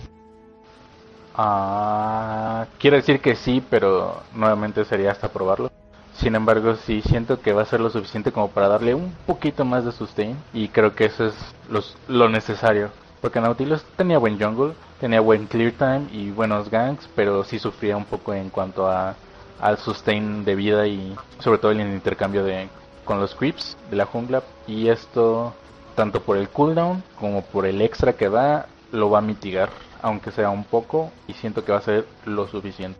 [1.34, 5.70] Ah, quiero decir que sí, pero nuevamente sería hasta probarlo.
[6.14, 9.64] Sin embargo, sí siento que va a ser lo suficiente como para darle un poquito
[9.64, 11.34] más de sustain y creo que eso es
[11.70, 12.90] los- lo necesario.
[13.20, 17.96] Porque Nautilus tenía buen jungle, tenía buen clear time y buenos ganks, pero sí sufría
[17.96, 19.16] un poco en cuanto a
[19.60, 22.68] al sustain de vida y sobre todo el intercambio de
[23.04, 24.44] con los creeps de la jungla.
[24.68, 25.54] Y esto
[25.96, 29.70] tanto por el cooldown como por el extra que da lo va a mitigar
[30.02, 32.98] aunque sea un poco y siento que va a ser lo suficiente.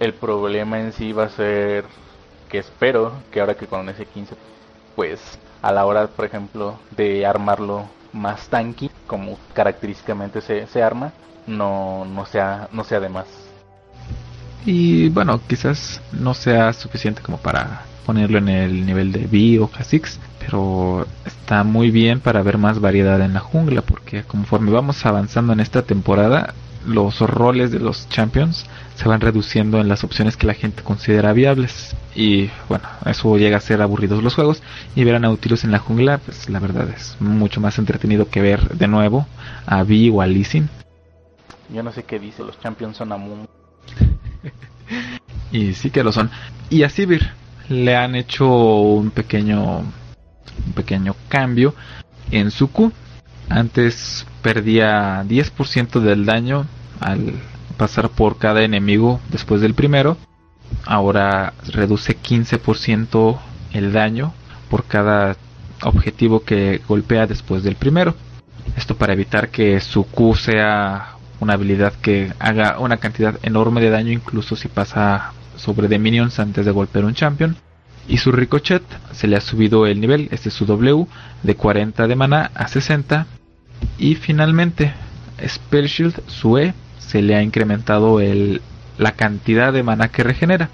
[0.00, 1.84] El problema en sí va a ser
[2.48, 4.34] que espero que ahora que con ese 15
[4.96, 5.20] pues
[5.62, 7.84] a la hora por ejemplo de armarlo
[8.14, 11.12] más tanky como característicamente se, se arma
[11.46, 13.26] no no sea no sea de más.
[14.64, 19.68] Y bueno, quizás no sea suficiente como para ponerlo en el nivel de B o
[19.68, 25.04] Kha'Zix, pero está muy bien para ver más variedad en la jungla, porque conforme vamos
[25.04, 26.54] avanzando en esta temporada,
[26.86, 31.32] los roles de los champions se van reduciendo en las opciones que la gente considera
[31.32, 31.96] viables.
[32.14, 34.62] Y bueno, eso llega a ser aburridos los juegos.
[34.94, 38.40] Y ver a Nautilus en la jungla, pues la verdad es mucho más entretenido que
[38.40, 39.26] ver de nuevo
[39.66, 40.68] a Vi o a Lee Sin.
[41.70, 43.48] yo no sé qué dice los champions son Amun
[45.50, 46.30] Y sí que lo son.
[46.70, 47.30] Y a Sivir
[47.68, 51.74] le han hecho un pequeño un pequeño cambio
[52.30, 52.92] en su Q.
[53.48, 56.66] Antes perdía 10% del daño
[57.00, 57.34] al
[57.76, 60.16] pasar por cada enemigo después del primero.
[60.86, 63.38] Ahora reduce 15%
[63.72, 64.32] el daño
[64.70, 65.36] por cada
[65.82, 68.14] objetivo que golpea después del primero.
[68.76, 73.90] Esto para evitar que su Q sea una habilidad que haga una cantidad enorme de
[73.90, 77.56] daño incluso si pasa sobre de minions antes de golpear un champion.
[78.06, 81.06] Y su ricochet se le ha subido el nivel, este es su W,
[81.42, 83.26] de 40 de mana a 60.
[83.98, 84.92] Y finalmente,
[85.46, 86.74] Spell Shield, su E,
[87.06, 88.60] se le ha incrementado el,
[88.98, 90.70] la cantidad de mana que regenera.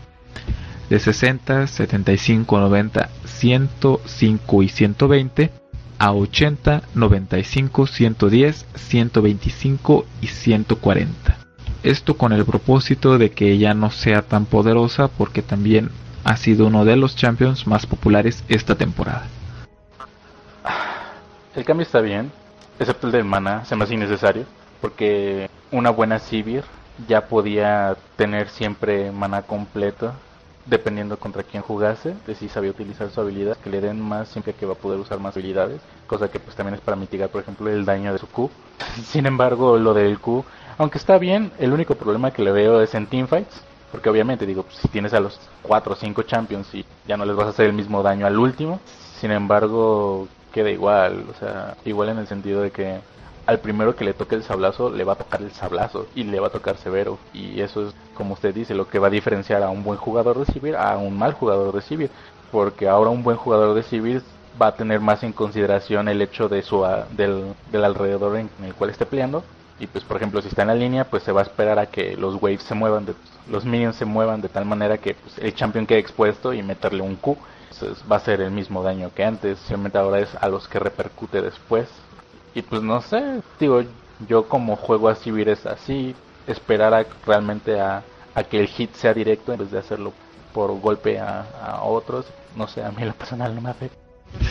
[0.88, 5.50] de 60, 75, 90, 105 y 120
[5.98, 11.36] a 80, 95, 110, 125 y 140.
[11.82, 15.90] Esto con el propósito de que ella no sea tan poderosa porque también
[16.24, 19.26] ha sido uno de los champions más populares esta temporada.
[21.54, 22.30] El cambio está bien,
[22.78, 24.44] excepto el del mana, se me hace innecesario,
[24.80, 26.64] porque una buena Sivir
[27.08, 30.12] ya podía tener siempre mana completo,
[30.66, 34.52] dependiendo contra quién jugase, de si sabía utilizar su habilidad, que le den más siempre
[34.52, 37.42] que va a poder usar más habilidades, cosa que pues también es para mitigar, por
[37.42, 38.50] ejemplo, el daño de su Q.
[39.04, 40.44] Sin embargo, lo del Q,
[40.78, 44.62] aunque está bien, el único problema que le veo es en teamfights, porque obviamente digo,
[44.62, 47.50] pues, si tienes a los 4 o 5 champions y ya no les vas a
[47.50, 48.80] hacer el mismo daño al último,
[49.18, 53.00] sin embargo, queda igual, o sea, igual en el sentido de que
[53.50, 56.38] al primero que le toque el sablazo le va a tocar el sablazo y le
[56.38, 57.18] va a tocar severo.
[57.34, 60.38] Y eso es como usted dice lo que va a diferenciar a un buen jugador
[60.38, 62.10] de civil a un mal jugador de civil.
[62.52, 64.22] Porque ahora un buen jugador de civil
[64.60, 68.74] va a tener más en consideración el hecho de su del, del alrededor en, el
[68.74, 69.42] cual esté peleando.
[69.80, 71.86] Y pues por ejemplo si está en la línea pues se va a esperar a
[71.86, 73.14] que los waves se muevan de,
[73.50, 77.02] los minions se muevan de tal manera que pues, el champion quede expuesto y meterle
[77.02, 77.36] un Q.
[77.72, 79.58] Entonces va a ser el mismo daño que antes.
[79.58, 81.88] Simplemente ahora es a los que repercute después
[82.54, 83.82] y pues no sé, digo,
[84.28, 86.14] yo como juego a Civir es así,
[86.46, 88.02] esperar a, realmente a,
[88.50, 90.12] que el hit sea directo en vez de hacerlo
[90.54, 92.26] por golpe a, otros,
[92.56, 93.96] no sé, a mí lo personal no me afecta.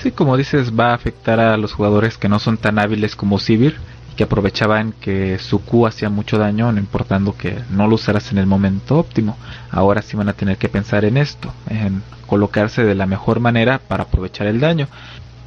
[0.01, 3.39] Sí, como dices, va a afectar a los jugadores que no son tan hábiles como
[3.39, 3.77] Sivir
[4.11, 8.31] y que aprovechaban que su Q hacía mucho daño, no importando que no lo usaras
[8.31, 9.37] en el momento óptimo.
[9.71, 13.79] Ahora sí van a tener que pensar en esto, en colocarse de la mejor manera
[13.79, 14.87] para aprovechar el daño.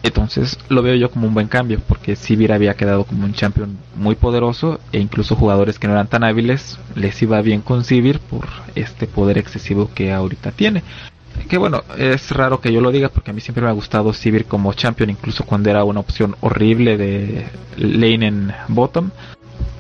[0.03, 3.78] Entonces lo veo yo como un buen cambio, porque Sivir había quedado como un champion
[3.94, 8.18] muy poderoso e incluso jugadores que no eran tan hábiles les iba bien con Sivir
[8.18, 10.82] por este poder excesivo que ahorita tiene.
[11.48, 14.12] Que bueno, es raro que yo lo diga porque a mí siempre me ha gustado
[14.12, 17.46] Sivir como champion, incluso cuando era una opción horrible de
[17.76, 19.11] lane en bottom.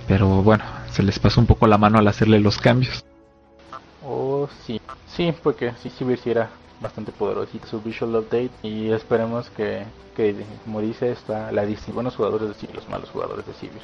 [0.06, 3.04] Pero bueno, se les pasó un poco la mano al hacerle los cambios.
[4.04, 4.80] Oh, sí,
[5.16, 6.50] sí, porque si Sivir sí era
[6.82, 9.84] bastante poderosito su visual update y esperemos que,
[10.16, 11.64] que como está la
[11.94, 13.80] buenos jugadores de Sivir los malos jugadores de Sivir.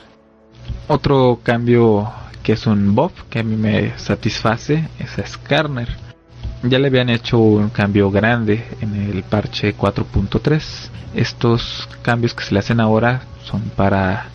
[0.88, 2.10] Otro cambio
[2.42, 5.88] que es un buff que a mí me satisface es Skarner.
[6.62, 10.90] Ya le habían hecho un cambio grande en el parche 4.3.
[11.14, 14.26] Estos cambios que se le hacen ahora son para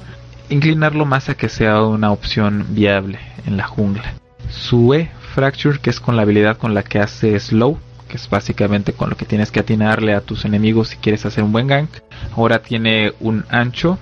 [0.50, 4.14] inclinarlo más a que sea una opción viable en la jungla.
[4.50, 7.78] Su E Fracture, que es con la habilidad con la que hace Slow,
[8.14, 11.44] que es básicamente con lo que tienes que atinarle a tus enemigos si quieres hacer
[11.44, 11.90] un buen gank.
[12.38, 13.98] Ahora tiene un ancho,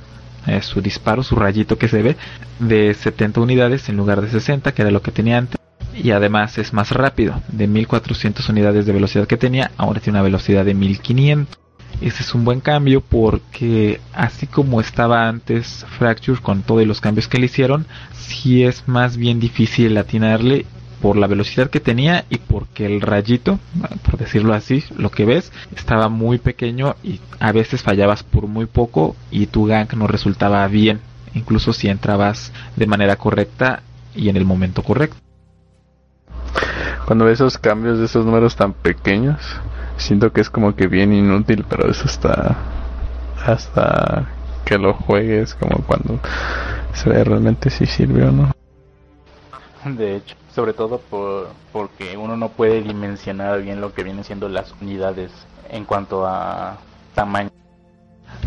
[0.47, 2.17] eh, su disparo, su rayito que se ve,
[2.59, 5.57] de 70 unidades en lugar de 60, que era lo que tenía antes.
[5.95, 10.23] Y además es más rápido, de 1400 unidades de velocidad que tenía, ahora tiene una
[10.23, 11.57] velocidad de 1500.
[12.01, 17.29] Ese es un buen cambio porque así como estaba antes Fracture con todos los cambios
[17.29, 20.65] que le hicieron, si es más bien difícil atinarle
[21.01, 23.59] por la velocidad que tenía y porque el rayito,
[24.05, 28.67] por decirlo así, lo que ves, estaba muy pequeño y a veces fallabas por muy
[28.67, 31.01] poco y tu gank no resultaba bien,
[31.33, 33.81] incluso si entrabas de manera correcta
[34.15, 35.17] y en el momento correcto.
[37.05, 39.41] Cuando ves esos cambios de esos números tan pequeños,
[39.97, 42.57] siento que es como que bien inútil, pero eso está
[43.43, 44.27] hasta
[44.65, 46.19] que lo juegues como cuando
[46.93, 48.51] se ve realmente si sirve o no.
[49.83, 54.49] De hecho, sobre todo por, porque uno no puede dimensionar bien lo que vienen siendo
[54.49, 55.31] las unidades
[55.69, 56.77] en cuanto a
[57.15, 57.49] tamaño.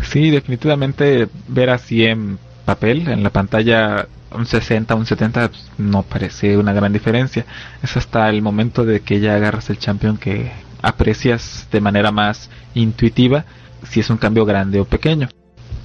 [0.03, 6.03] Sí, definitivamente ver así en papel, en la pantalla, un 60, un 70, pues, no
[6.03, 7.45] parece una gran diferencia.
[7.81, 10.51] Es hasta el momento de que ya agarras el champion que
[10.81, 13.45] aprecias de manera más intuitiva
[13.89, 15.29] si es un cambio grande o pequeño.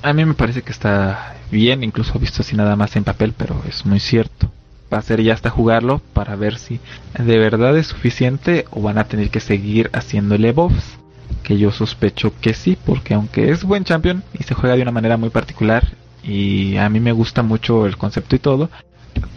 [0.03, 3.63] A mí me parece que está bien, incluso visto así nada más en papel, pero
[3.69, 4.51] es muy cierto
[4.93, 6.81] va a ser ya hasta jugarlo para ver si
[7.19, 10.99] de verdad es suficiente o van a tener que seguir haciéndole buffs.
[11.43, 14.91] Que yo sospecho que sí, porque aunque es buen champion y se juega de una
[14.91, 15.89] manera muy particular
[16.23, 18.69] y a mí me gusta mucho el concepto y todo,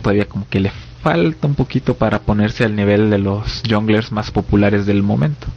[0.01, 4.31] todavía como que le falta un poquito para ponerse al nivel de los junglers más
[4.31, 5.47] populares del momento.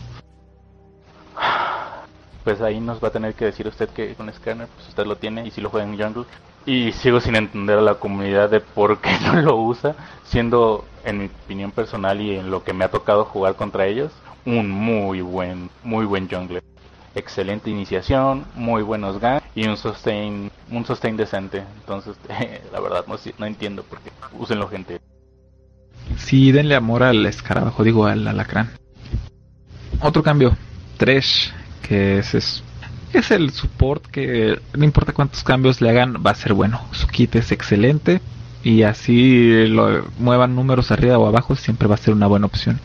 [2.47, 5.17] Pues ahí nos va a tener que decir usted que con Scanner, pues usted lo
[5.17, 6.27] tiene y si lo juega en jungle,
[6.65, 11.19] y sigo sin entender a la comunidad de por qué no lo usa, siendo en
[11.19, 14.13] mi opinión personal y en lo que me ha tocado jugar contra ellos,
[14.45, 16.63] un muy buen, muy buen jungler.
[17.17, 21.65] Excelente iniciación, muy buenos ganks y un sustain, un sustain decente.
[21.81, 22.17] Entonces,
[22.73, 25.01] la verdad no, no entiendo por qué usenlo gente.
[26.17, 28.71] Sí, denle amor al escarabajo, digo al alacrán.
[30.01, 30.57] Otro cambio,
[30.97, 31.53] Tresh,
[31.87, 32.63] que es, es,
[33.13, 36.81] es el support que no importa cuántos cambios le hagan, va a ser bueno.
[36.93, 38.21] Su kit es excelente
[38.63, 42.81] y así lo muevan números arriba o abajo, siempre va a ser una buena opción.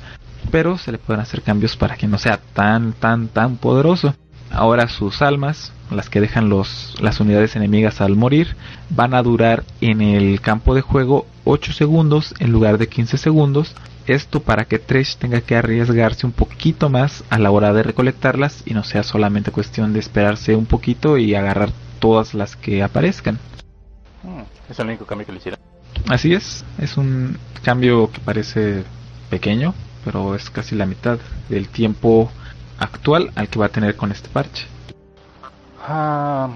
[0.51, 4.15] Pero se le pueden hacer cambios para que no sea tan, tan, tan poderoso.
[4.51, 8.55] Ahora sus almas, las que dejan los, las unidades enemigas al morir,
[8.89, 13.75] van a durar en el campo de juego 8 segundos en lugar de 15 segundos.
[14.07, 18.63] Esto para que Tresh tenga que arriesgarse un poquito más a la hora de recolectarlas
[18.65, 23.39] y no sea solamente cuestión de esperarse un poquito y agarrar todas las que aparezcan.
[24.23, 25.59] Hmm, es el único cambio que le hicieron.
[26.09, 28.83] Así es, es un cambio que parece
[29.29, 32.31] pequeño, pero es casi la mitad del tiempo
[32.79, 34.65] actual al que va a tener con este parche.
[35.87, 36.49] Ah,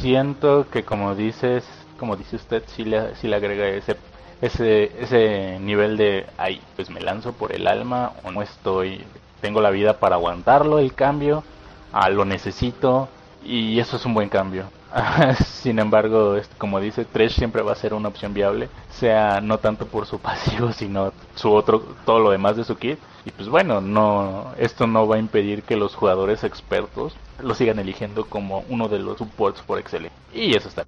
[0.00, 1.64] siento que como dices,
[1.98, 3.96] como dice usted, si le, si le agrega ese
[4.40, 9.04] ese ese nivel de ay, pues me lanzo por el alma o no estoy,
[9.40, 11.44] tengo la vida para aguantarlo el cambio,
[11.92, 13.08] ah, lo necesito
[13.44, 14.64] y eso es un buen cambio.
[15.44, 19.86] Sin embargo, como dice, Tresh siempre va a ser una opción viable, sea no tanto
[19.86, 22.98] por su pasivo, sino su otro, todo lo demás de su kit.
[23.24, 27.78] Y pues bueno, no, esto no va a impedir que los jugadores expertos lo sigan
[27.78, 30.16] eligiendo como uno de los supports por excelencia.
[30.32, 30.84] Y eso está.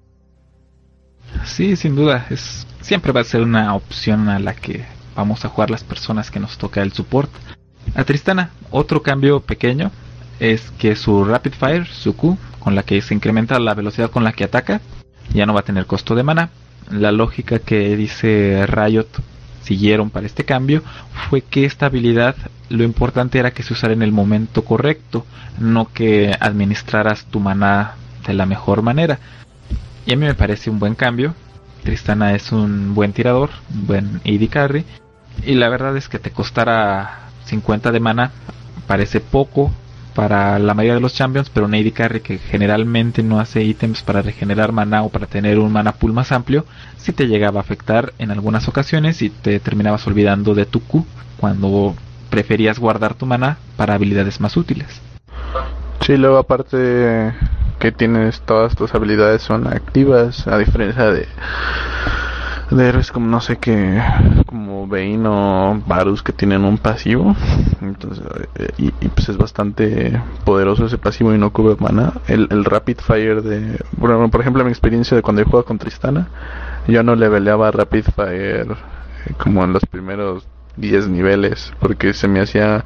[1.45, 5.49] Sí, sin duda, es siempre va a ser una opción a la que vamos a
[5.49, 7.29] jugar las personas que nos toca el support.
[7.95, 9.91] A Tristana, otro cambio pequeño
[10.39, 14.23] es que su Rapid Fire, su Q, con la que se incrementa la velocidad con
[14.23, 14.81] la que ataca,
[15.33, 16.49] ya no va a tener costo de mana.
[16.89, 19.07] La lógica que dice Riot
[19.63, 20.81] siguieron para este cambio
[21.29, 22.35] fue que esta habilidad
[22.69, 25.25] lo importante era que se usara en el momento correcto,
[25.59, 29.19] no que administraras tu mana de la mejor manera.
[30.09, 31.35] Y a mí me parece un buen cambio.
[31.83, 34.83] Tristana es un buen tirador, un buen AD carry.
[35.45, 38.31] Y la verdad es que te costara 50 de mana,
[38.87, 39.71] parece poco
[40.15, 44.01] para la mayoría de los champions, pero un AD carry que generalmente no hace ítems
[44.01, 46.65] para regenerar mana o para tener un mana pool más amplio,
[46.97, 51.05] si te llegaba a afectar en algunas ocasiones y te terminabas olvidando de tu Q
[51.37, 51.93] cuando
[52.31, 55.01] preferías guardar tu mana para habilidades más útiles.
[56.01, 57.31] Sí, luego aparte
[57.79, 61.27] que tienes todas tus habilidades son activas, a diferencia de
[62.71, 64.01] de héroes como no sé qué,
[64.45, 67.35] como Bane o Varus que tienen un pasivo.
[67.81, 68.23] Entonces,
[68.55, 72.13] eh, y, pues es bastante poderoso ese pasivo y no cubre mana.
[72.27, 73.79] El, el Rapid Fire de.
[73.97, 76.27] Bueno, por ejemplo, mi experiencia de cuando yo jugaba con Tristana,
[76.87, 82.39] yo no leveleaba Rapid Fire eh, como en los primeros 10 niveles, porque se me
[82.39, 82.85] hacía.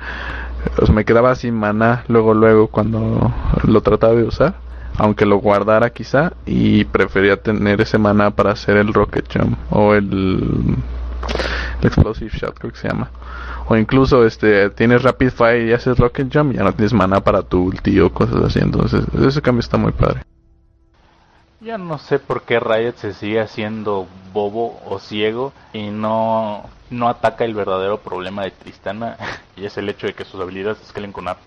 [0.82, 3.34] O sea, me quedaba sin mana luego, luego cuando
[3.66, 4.63] lo trataba de usar
[4.98, 9.94] aunque lo guardara quizá y prefería tener ese mana para hacer el rocket jump o
[9.94, 10.76] el,
[11.82, 13.10] explosive shot creo que se llama.
[13.68, 17.22] O incluso este tienes rapid fire y haces rocket jump y ya no tienes mana
[17.22, 18.60] para tu ulti o cosas así.
[18.60, 20.22] Entonces ese cambio está muy padre
[21.64, 27.10] ya no sé por qué Riot se sigue haciendo bobo o ciego y no, no
[27.10, 29.18] ataca el verdadero problema de Tristana
[29.56, 31.40] y es el hecho de que sus habilidades escalen con AP.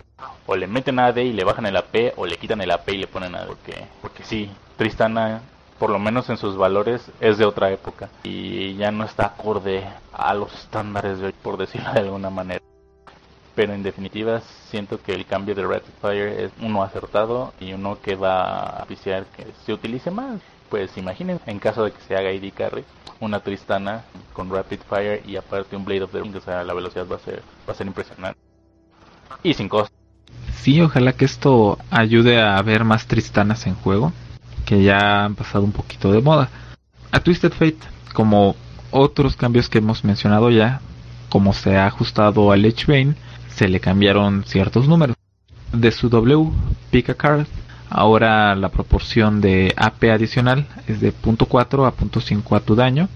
[0.47, 2.97] O le meten AD y le bajan el AP o le quitan el AP y
[2.97, 3.47] le ponen AD.
[3.47, 5.41] Porque, porque sí, Tristana,
[5.77, 9.87] por lo menos en sus valores, es de otra época y ya no está acorde
[10.11, 12.61] a los estándares de hoy, por decirlo de alguna manera
[13.57, 14.39] pero en definitiva
[14.69, 18.83] siento que el cambio de Rapid Fire es uno acertado y uno que va a
[18.83, 20.39] oficiar que se utilice más.
[20.69, 22.83] Pues imaginen, en caso de que se haga ID Carry,
[23.19, 24.03] una Tristana
[24.33, 27.15] con Rapid Fire y aparte un Blade of the Ring, o sea, la velocidad va
[27.15, 28.39] a ser, va a ser impresionante.
[29.41, 29.91] Y sin costo.
[30.53, 34.13] Sí, ojalá que esto ayude a ver más Tristanas en juego,
[34.67, 36.49] que ya han pasado un poquito de moda.
[37.11, 37.79] A Twisted Fate,
[38.13, 38.55] como
[38.91, 40.79] otros cambios que hemos mencionado ya,
[41.29, 43.15] como se ha ajustado al Edge Bane,
[43.57, 45.15] se le cambiaron ciertos números.
[45.73, 46.51] De su W,
[46.91, 47.47] pick card,
[47.89, 53.09] ahora la proporción de AP adicional es de .4 a .5 a tu daño.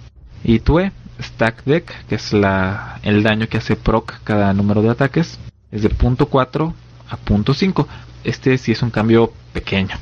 [0.43, 4.81] Y tu E, stack deck, que es la, el daño que hace proc cada número
[4.81, 5.39] de ataques,
[5.71, 6.73] es de .4
[7.09, 7.85] a .5.
[8.23, 9.95] Este sí es un cambio pequeño.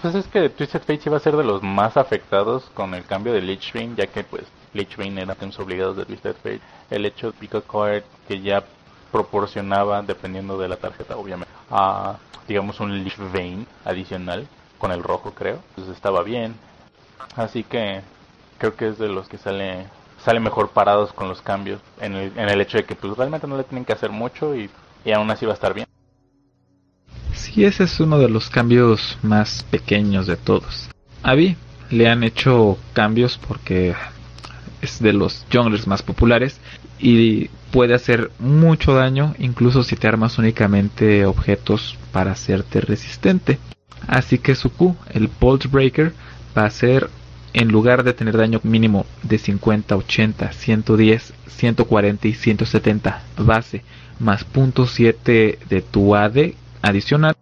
[0.00, 3.34] Pues es que Twisted Fate iba a ser de los más afectados con el cambio
[3.34, 6.60] de Lich Bane, ya que pues Lich Bane era temas obligados de Twisted Fate.
[6.90, 8.64] El hecho de Pick a Card que ya
[9.12, 12.16] proporcionaba, dependiendo de la tarjeta, obviamente, a,
[12.48, 14.48] digamos, un Leaf Vein adicional
[14.78, 15.60] con el rojo, creo.
[15.70, 16.54] Entonces estaba bien.
[17.36, 18.00] Así que
[18.58, 19.86] creo que es de los que sale
[20.24, 23.46] sale mejor parados con los cambios en el, en el hecho de que pues realmente
[23.46, 24.70] no le tienen que hacer mucho y,
[25.04, 25.86] y aún así va a estar bien.
[27.34, 30.90] Sí, ese es uno de los cambios más pequeños de todos.
[31.22, 31.56] A Vi
[31.90, 33.94] le han hecho cambios porque
[34.82, 36.60] es de los junglers más populares
[36.98, 43.58] y puede hacer mucho daño incluso si te armas únicamente objetos para hacerte resistente.
[44.06, 46.12] Así que su Q, el Bolt Breaker,
[46.56, 47.08] va a ser
[47.54, 53.84] en lugar de tener daño mínimo de 50, 80, 110, 140 y 170 base
[54.18, 57.36] más .7 de tu AD adicional,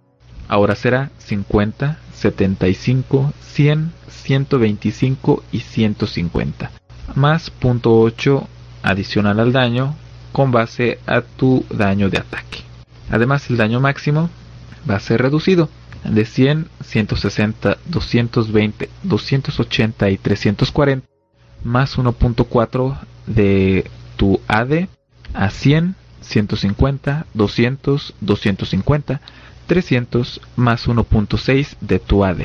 [0.49, 6.80] ahora será 50, 75, 100, 125 y 150
[7.15, 8.47] más .8
[8.83, 9.95] adicional al daño
[10.33, 12.63] con base a tu daño de ataque.
[13.11, 14.31] Además el daño máximo
[14.89, 15.69] va a ser reducido
[16.05, 21.07] de 100, 160, 220, 280 y 340
[21.65, 24.89] más 1.4 de tu AD
[25.35, 29.21] a 100, 150, 200, 250,
[29.67, 32.41] 300 más 1.6 de tu AD.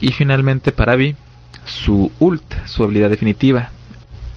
[0.00, 1.16] Y finalmente para B,
[1.70, 3.70] su ult, su habilidad definitiva.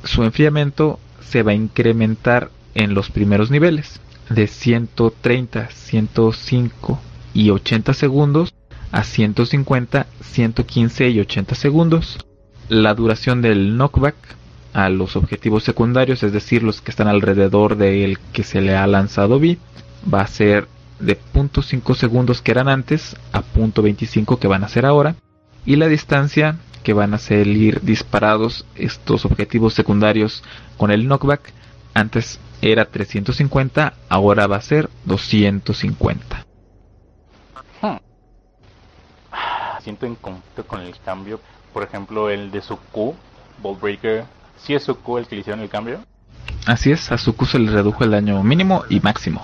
[0.04, 7.00] Su enfriamiento se va a incrementar en los primeros niveles de 130, 105
[7.34, 8.54] y 80 segundos
[8.92, 12.18] a 150, 115 y 80 segundos.
[12.70, 14.16] La duración del knockback
[14.74, 18.88] a los objetivos secundarios, es decir, los que están alrededor del que se le ha
[18.88, 19.58] lanzado B,
[20.12, 20.68] va a ser
[21.00, 25.16] de 0.5 segundos que eran antes a 0.25 que van a ser ahora.
[25.66, 30.44] Y la distancia que van a salir disparados estos objetivos secundarios
[30.78, 31.54] con el knockback.
[31.94, 36.46] Antes era 350, ahora va a ser 250.
[37.82, 37.98] Hmm.
[39.82, 41.40] Siento en conflicto con el cambio.
[41.74, 43.16] Por ejemplo, el de su Q,
[43.82, 44.26] Breaker.
[44.58, 46.00] ¿Sí es su Q el que le hicieron el cambio?
[46.66, 49.44] Así es, a su Q se le redujo el daño mínimo y máximo.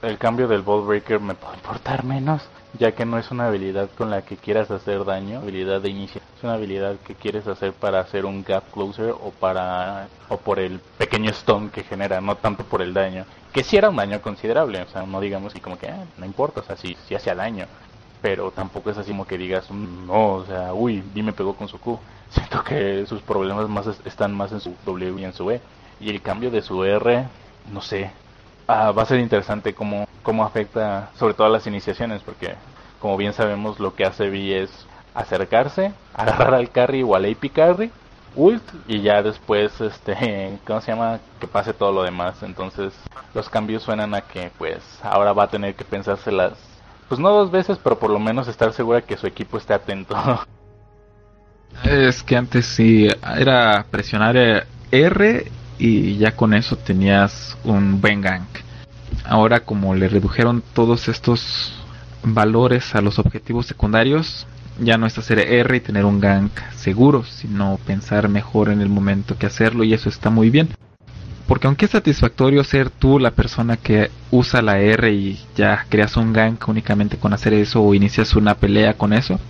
[0.00, 2.42] El cambio del Breaker me puede importar menos
[2.74, 6.20] ya que no es una habilidad con la que quieras hacer daño, habilidad de inicio,
[6.36, 10.58] es una habilidad que quieres hacer para hacer un gap closer o para o por
[10.58, 14.20] el pequeño stone que genera, no tanto por el daño, que si era un daño
[14.20, 17.14] considerable, o sea, no digamos y como que ah, no importa, o sea, si si
[17.14, 17.66] hacía daño,
[18.20, 21.54] pero tampoco es así como que digas, mm, no, o sea, uy, vi me pegó
[21.54, 21.98] con su Q.
[22.30, 25.60] Siento que sus problemas más están más en su W y en su E.
[26.00, 27.26] Y el cambio de su R,
[27.72, 28.10] no sé,
[28.70, 32.54] Ah, va a ser interesante cómo, cómo afecta sobre todo a las iniciaciones, porque
[33.00, 34.70] como bien sabemos lo que hace V es
[35.14, 37.90] acercarse, agarrar al carry o al AP carry,
[38.36, 41.18] ult y ya después, este, ¿cómo se llama?
[41.40, 42.42] Que pase todo lo demás.
[42.42, 42.92] Entonces
[43.32, 46.52] los cambios suenan a que pues ahora va a tener que pensárselas,
[47.08, 50.14] pues no dos veces, pero por lo menos estar segura que su equipo esté atento.
[51.84, 58.48] Es que antes sí era presionar R y ya con eso tenías un buen gank.
[59.24, 61.74] Ahora como le redujeron todos estos
[62.22, 64.46] valores a los objetivos secundarios,
[64.80, 68.88] ya no es hacer R y tener un gank seguro, sino pensar mejor en el
[68.88, 70.68] momento que hacerlo y eso está muy bien.
[71.46, 76.16] Porque aunque es satisfactorio ser tú la persona que usa la R y ya creas
[76.16, 79.40] un gank únicamente con hacer eso o inicias una pelea con eso,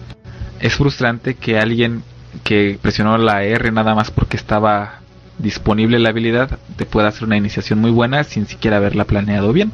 [0.60, 2.02] es frustrante que alguien
[2.44, 5.00] que presionó la R nada más porque estaba
[5.38, 9.72] disponible la habilidad te puede hacer una iniciación muy buena sin siquiera haberla planeado bien.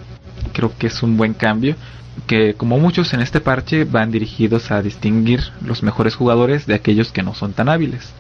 [0.52, 1.76] Creo que es un buen cambio
[2.26, 7.12] que como muchos en este parche van dirigidos a distinguir los mejores jugadores de aquellos
[7.12, 8.12] que no son tan hábiles.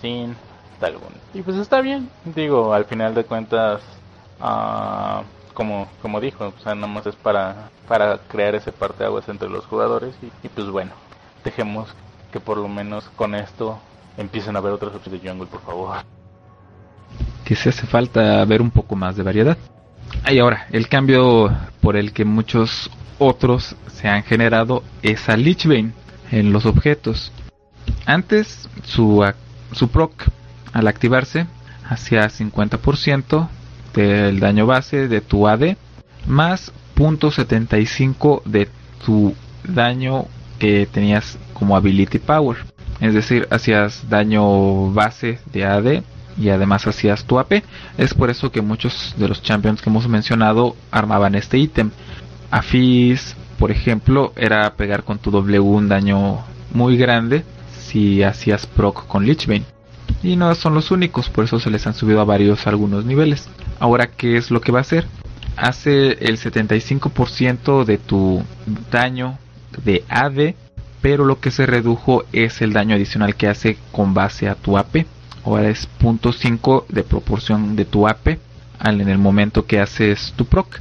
[0.00, 0.34] Sin
[0.78, 0.96] tal
[1.34, 3.82] Y pues está bien, digo, al final de cuentas,
[4.40, 5.22] uh,
[5.52, 9.28] como, como dijo, o sea, nada más es para, para crear ese parte de aguas
[9.28, 10.92] entre los jugadores y, y pues bueno,
[11.44, 11.88] dejemos
[12.32, 13.78] que por lo menos con esto
[14.16, 16.19] empiecen a ver otras opciones de jungle, por favor
[17.44, 19.56] que se hace falta ver un poco más de variedad.
[20.30, 25.66] Y ahora, el cambio por el que muchos otros se han generado es a Lich
[26.30, 27.32] en los objetos.
[28.06, 29.24] Antes su,
[29.72, 30.12] su proc
[30.72, 31.46] al activarse
[31.88, 33.48] hacía 50%
[33.94, 35.76] del daño base de tu AD
[36.26, 38.68] más .75 de
[39.04, 40.26] tu daño
[40.58, 42.58] que tenías como ability power.
[43.00, 46.02] Es decir, hacías daño base de AD
[46.38, 47.62] y además hacías tu AP.
[47.98, 51.90] Es por eso que muchos de los champions que hemos mencionado armaban este ítem.
[52.50, 56.38] A Fizz, por ejemplo, era pegar con tu W un daño
[56.72, 57.44] muy grande
[57.78, 59.64] si hacías proc con Lichbane.
[60.22, 63.48] Y no son los únicos, por eso se les han subido a varios algunos niveles.
[63.78, 65.06] Ahora, ¿qué es lo que va a hacer?
[65.56, 68.42] Hace el 75% de tu
[68.90, 69.38] daño
[69.84, 70.54] de AD,
[71.00, 74.76] pero lo que se redujo es el daño adicional que hace con base a tu
[74.76, 75.06] AP
[75.44, 78.38] ahora es 0.5 de proporción de tu AP
[78.84, 80.80] en el momento que haces tu proc.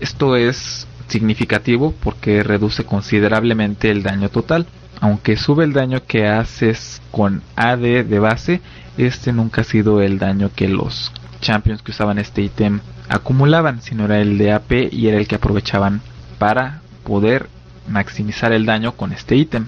[0.00, 4.66] Esto es significativo porque reduce considerablemente el daño total.
[5.00, 8.60] Aunque sube el daño que haces con AD de base,
[8.96, 14.06] este nunca ha sido el daño que los champions que usaban este ítem acumulaban, sino
[14.06, 16.00] era el de AP y era el que aprovechaban
[16.38, 17.48] para poder
[17.88, 19.66] maximizar el daño con este ítem.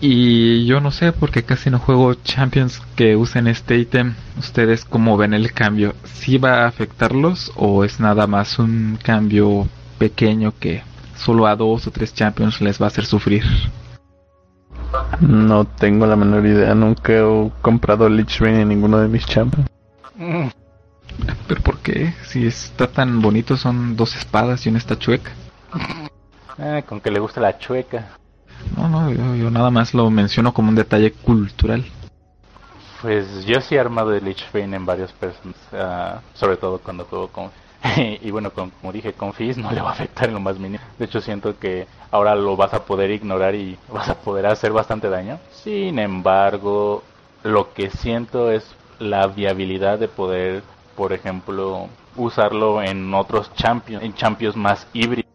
[0.00, 4.14] Y yo no sé porque casi no juego champions que usen este ítem.
[4.38, 5.94] ¿Ustedes cómo ven el cambio?
[6.04, 9.68] ¿Si va a afectarlos o es nada más un cambio
[9.98, 10.82] pequeño que
[11.16, 13.44] solo a dos o tres champions les va a hacer sufrir?
[15.20, 19.68] No tengo la menor idea, nunca he comprado Lich Rain en ninguno de mis champions.
[20.16, 20.48] Mm,
[21.46, 22.14] ¿Pero por qué?
[22.24, 25.32] Si está tan bonito, son dos espadas y una está chueca.
[26.58, 28.19] eh, con que le gusta la chueca.
[28.76, 31.84] No, no, yo, yo nada más lo menciono como un detalle cultural.
[33.02, 37.04] Pues yo sí he armado el Lich Bane en varias personas, ah, sobre todo cuando
[37.04, 37.50] juego con...
[37.96, 40.84] y bueno, como dije, con Fizz no le va a afectar en lo más mínimo.
[40.98, 44.72] De hecho, siento que ahora lo vas a poder ignorar y vas a poder hacer
[44.72, 45.38] bastante daño.
[45.50, 47.02] Sin embargo,
[47.42, 50.62] lo que siento es la viabilidad de poder,
[50.94, 55.30] por ejemplo, usarlo en otros champions, en champions más híbridos,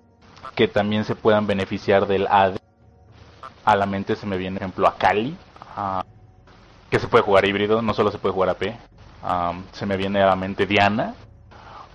[0.53, 2.57] que también se puedan beneficiar del AD.
[3.65, 5.35] A la mente se me viene, por ejemplo, a Kali,
[5.75, 6.03] a
[6.89, 8.63] que se puede jugar híbrido, no solo se puede jugar AP.
[9.23, 11.15] Am, se me viene a la mente Diana,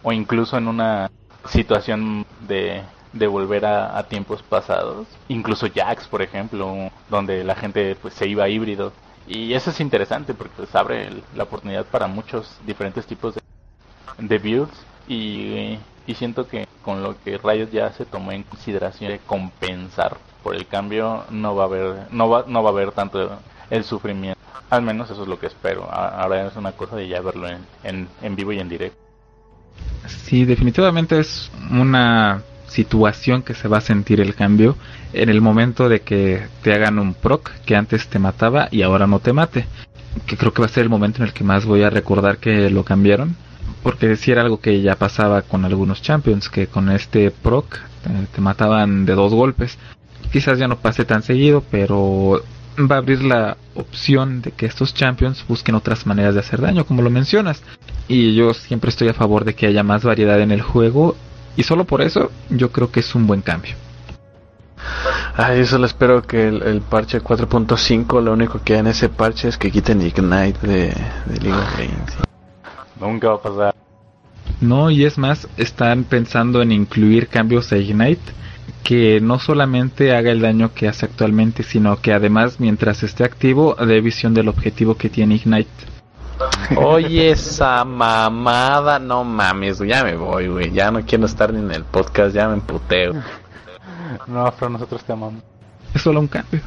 [0.03, 1.11] o incluso en una
[1.47, 7.95] situación de, de volver a, a tiempos pasados, incluso Jax, por ejemplo, donde la gente
[7.97, 8.93] pues se iba a híbrido.
[9.27, 13.41] Y eso es interesante porque pues, abre la oportunidad para muchos diferentes tipos de,
[14.19, 19.13] de builds y, y siento que con lo que Riot ya se tomó en consideración
[19.13, 22.93] de compensar por el cambio no va a haber no va no va a haber
[22.93, 23.39] tanto
[23.71, 24.39] el sufrimiento
[24.71, 27.65] al menos eso es lo que espero ahora es una cosa de ya verlo en,
[27.85, 29.11] en, en vivo y en directo
[30.07, 34.77] Sí, definitivamente es una situación que se va a sentir el cambio
[35.13, 39.07] en el momento de que te hagan un proc que antes te mataba y ahora
[39.07, 39.67] no te mate.
[40.27, 42.39] Que creo que va a ser el momento en el que más voy a recordar
[42.39, 43.37] que lo cambiaron.
[43.83, 48.27] Porque si era algo que ya pasaba con algunos champions, que con este proc eh,
[48.35, 49.79] te mataban de dos golpes.
[50.33, 52.43] Quizás ya no pase tan seguido, pero
[52.79, 56.85] va a abrir la opción de que estos champions busquen otras maneras de hacer daño,
[56.85, 57.63] como lo mencionas.
[58.09, 61.17] Y yo siempre estoy a favor de que haya más variedad en el juego.
[61.57, 63.75] Y solo por eso yo creo que es un buen cambio.
[65.37, 69.09] Ay, yo solo espero que el, el parche 4.5, lo único que hay en ese
[69.09, 70.95] parche es que quiten Ignite de,
[71.27, 72.17] de League of Legends.
[73.01, 73.75] nunca va a pasar
[74.61, 78.21] No, y es más, están pensando en incluir cambios a Ignite
[78.83, 83.75] que no solamente haga el daño que hace actualmente, sino que además mientras esté activo
[83.75, 85.71] dé visión del objetivo que tiene Ignite.
[86.77, 90.73] Oye, esa mamada, no mames, ya me voy, güey.
[90.73, 93.15] Ya no quiero estar ni en el podcast, ya me emputeo.
[94.27, 95.43] no pero nosotros te amamos
[95.95, 96.61] Es solo un cambio.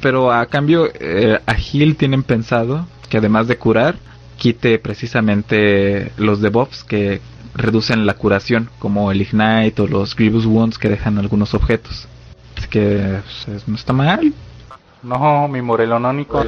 [0.00, 3.96] Pero a cambio, eh, a Heal tienen pensado que además de curar,
[4.36, 7.20] quite precisamente los debuffs que
[7.56, 12.08] reducen la curación, como el Ignite o los Grievous Wounds que dejan algunos objetos.
[12.56, 14.32] Así que pues, no está mal.
[15.02, 16.44] no mi morelonónico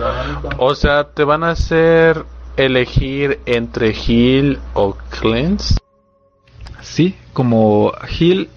[0.58, 2.24] O sea, ¿te van a hacer
[2.56, 5.76] elegir entre heal o cleanse?
[6.80, 8.48] Sí, como Heal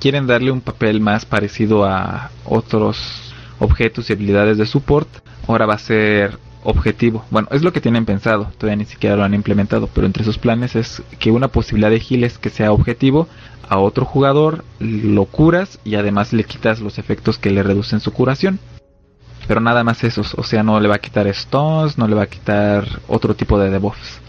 [0.00, 5.08] quieren darle un papel más parecido a otros objetos y habilidades de support,
[5.46, 7.24] ahora va a ser objetivo.
[7.30, 10.38] Bueno, es lo que tienen pensado, todavía ni siquiera lo han implementado, pero entre sus
[10.38, 13.28] planes es que una posibilidad de heal es que sea objetivo
[13.68, 18.12] a otro jugador, lo curas y además le quitas los efectos que le reducen su
[18.12, 18.58] curación.
[19.46, 22.22] Pero nada más esos, o sea, no le va a quitar stones, no le va
[22.22, 24.20] a quitar otro tipo de debuffs.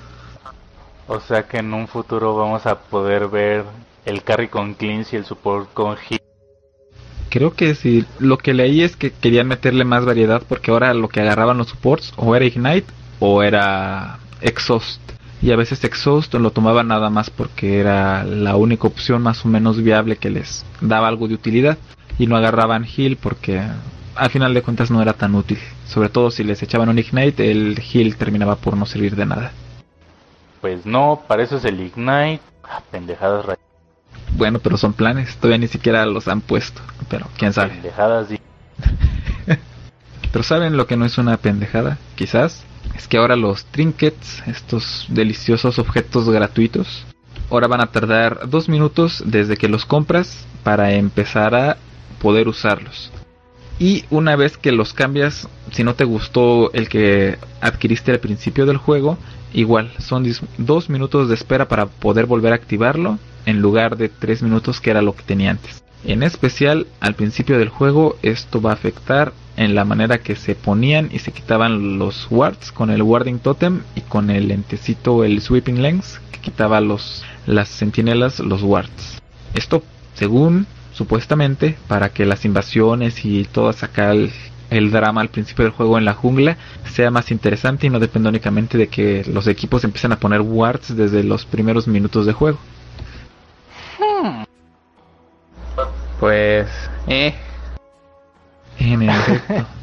[1.08, 3.66] o sea que en un futuro vamos a poder ver
[4.06, 6.21] el carry con cleanse y el support con heal
[7.32, 8.06] Creo que sí.
[8.20, 11.70] Lo que leí es que querían meterle más variedad porque ahora lo que agarraban los
[11.70, 12.86] supports o era Ignite
[13.20, 15.02] o era Exhaust.
[15.42, 19.48] Y a veces Exhaust lo tomaban nada más porque era la única opción más o
[19.48, 21.78] menos viable que les daba algo de utilidad.
[22.20, 23.62] Y no agarraban Heal porque
[24.16, 25.58] al final de cuentas no era tan útil.
[25.88, 29.52] Sobre todo si les echaban un Ignite, el Heal terminaba por no servir de nada.
[30.60, 33.58] pues no para eso es el ignite Ah, pendejadas ra-
[34.38, 35.36] Bueno, pero son planes.
[35.38, 36.82] Todavía ni siquiera los han puesto.
[37.10, 37.72] Pero quién sabe.
[37.72, 38.40] pendejadas y
[40.32, 41.98] Pero ¿saben lo que no es una pendejada?
[42.16, 42.64] Quizás.
[42.96, 47.06] Es que ahora los trinkets, estos deliciosos objetos gratuitos,
[47.50, 51.78] ahora van a tardar dos minutos desde que los compras para empezar a
[52.22, 53.12] poder usarlos.
[53.80, 58.66] Y una vez que los cambias, si no te gustó el que adquiriste al principio
[58.66, 59.18] del juego,
[59.54, 60.26] igual son
[60.58, 64.92] dos minutos de espera para poder volver a activarlo en lugar de tres minutos que
[64.92, 65.84] era lo que tenía antes.
[66.04, 70.56] En especial, al principio del juego, esto va a afectar en la manera que se
[70.56, 75.42] ponían y se quitaban los wards con el warding totem y con el lentecito el
[75.42, 79.22] sweeping lens que quitaba los las sentinelas los wards.
[79.54, 79.84] Esto
[80.16, 84.32] según supuestamente para que las invasiones y todo acá el,
[84.70, 86.58] el drama al principio del juego en la jungla
[86.92, 90.96] sea más interesante y no dependa únicamente de que los equipos empiecen a poner wards
[90.96, 92.58] desde los primeros minutos de juego.
[96.20, 96.70] Pues,
[97.08, 97.34] eh,
[98.80, 99.66] En efecto.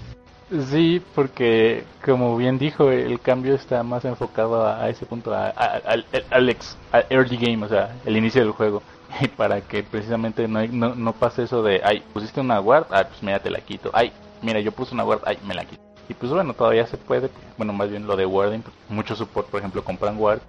[0.70, 5.82] Sí, porque como bien dijo, el cambio está más enfocado a, ese punto, a- a-
[6.30, 8.82] al ex- al early game, o sea, el inicio del juego.
[9.20, 13.05] Y para que precisamente no, no, no pase eso de, ay, pusiste una guard, ay,
[13.11, 13.91] pues mira, te la quito.
[13.93, 14.11] Ay,
[14.41, 15.82] mira, yo puse una guard, ay, me la quito.
[16.09, 17.28] Y pues bueno, todavía se puede,
[17.59, 20.41] bueno, más bien lo de warding, muchos support, por ejemplo, compran ward.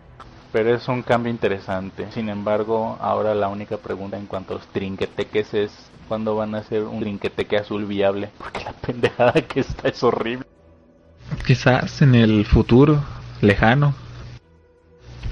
[0.52, 2.12] Pero es un cambio interesante.
[2.12, 5.72] Sin embargo, ahora la única pregunta en cuanto a los trinqueteques es
[6.08, 8.30] cuándo van a hacer un trinqueteque azul viable.
[8.38, 10.46] Porque la pendejada que está es horrible.
[11.46, 13.04] Quizás en el futuro
[13.42, 13.94] lejano.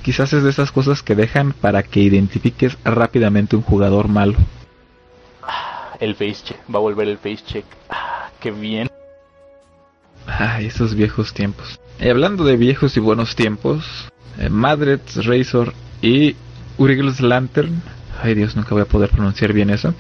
[0.04, 4.38] Quizás es de esas cosas que dejan para que identifiques rápidamente un jugador malo.
[6.00, 6.58] El face check.
[6.74, 7.66] Va a volver el face check.
[7.90, 8.88] Ah, qué bien.
[10.28, 11.80] Ay, esos viejos tiempos.
[12.00, 14.10] Y hablando de viejos y buenos tiempos,
[14.40, 14.50] eh,
[15.24, 16.36] Razor y
[16.78, 17.82] Urigle's Lantern,
[18.22, 19.94] ay Dios, nunca voy a poder pronunciar bien eso,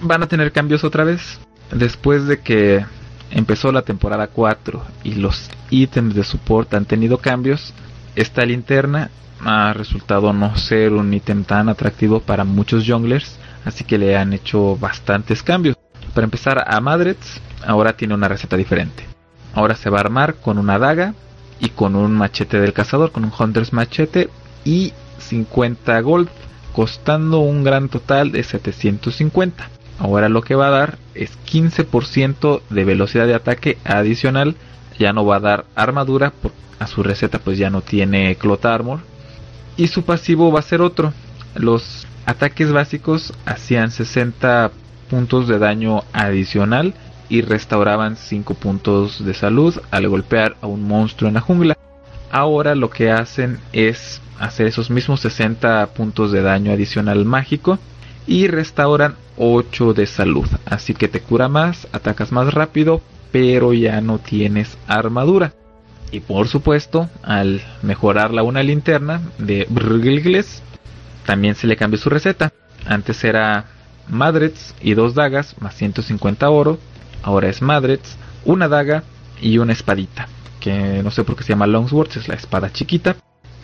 [0.00, 1.38] van a tener cambios otra vez.
[1.72, 2.84] Después de que
[3.30, 7.72] empezó la temporada 4 y los ítems de support han tenido cambios,
[8.14, 9.10] esta linterna
[9.44, 14.32] ha resultado no ser un ítem tan atractivo para muchos junglers, así que le han
[14.32, 15.76] hecho bastantes cambios.
[16.14, 19.04] Para empezar, a Madred's ahora tiene una receta diferente.
[19.54, 21.14] Ahora se va a armar con una daga
[21.60, 24.28] y con un machete del cazador, con un Hunter's machete
[24.64, 26.28] y 50 gold,
[26.72, 29.68] costando un gran total de 750.
[29.98, 34.56] Ahora lo que va a dar es 15% de velocidad de ataque adicional.
[34.98, 36.32] Ya no va a dar armadura,
[36.78, 39.00] a su receta pues ya no tiene Clot Armor.
[39.76, 41.12] Y su pasivo va a ser otro.
[41.54, 44.70] Los ataques básicos hacían 60
[45.08, 46.94] puntos de daño adicional
[47.28, 51.76] y restauraban 5 puntos de salud al golpear a un monstruo en la jungla.
[52.30, 57.78] Ahora lo que hacen es hacer esos mismos 60 puntos de daño adicional mágico
[58.26, 60.48] y restauran 8 de salud.
[60.66, 63.00] Así que te cura más, atacas más rápido,
[63.32, 65.52] pero ya no tienes armadura.
[66.10, 70.62] Y por supuesto, al mejorarla una linterna de Brgilgles,
[71.26, 72.52] también se le cambió su receta.
[72.86, 73.64] Antes era
[74.08, 76.78] Madrets y dos dagas más 150 oro.
[77.24, 79.02] Ahora es Madrets, una daga
[79.40, 80.28] y una espadita.
[80.60, 83.16] Que no sé por qué se llama Longswords, es la espada chiquita.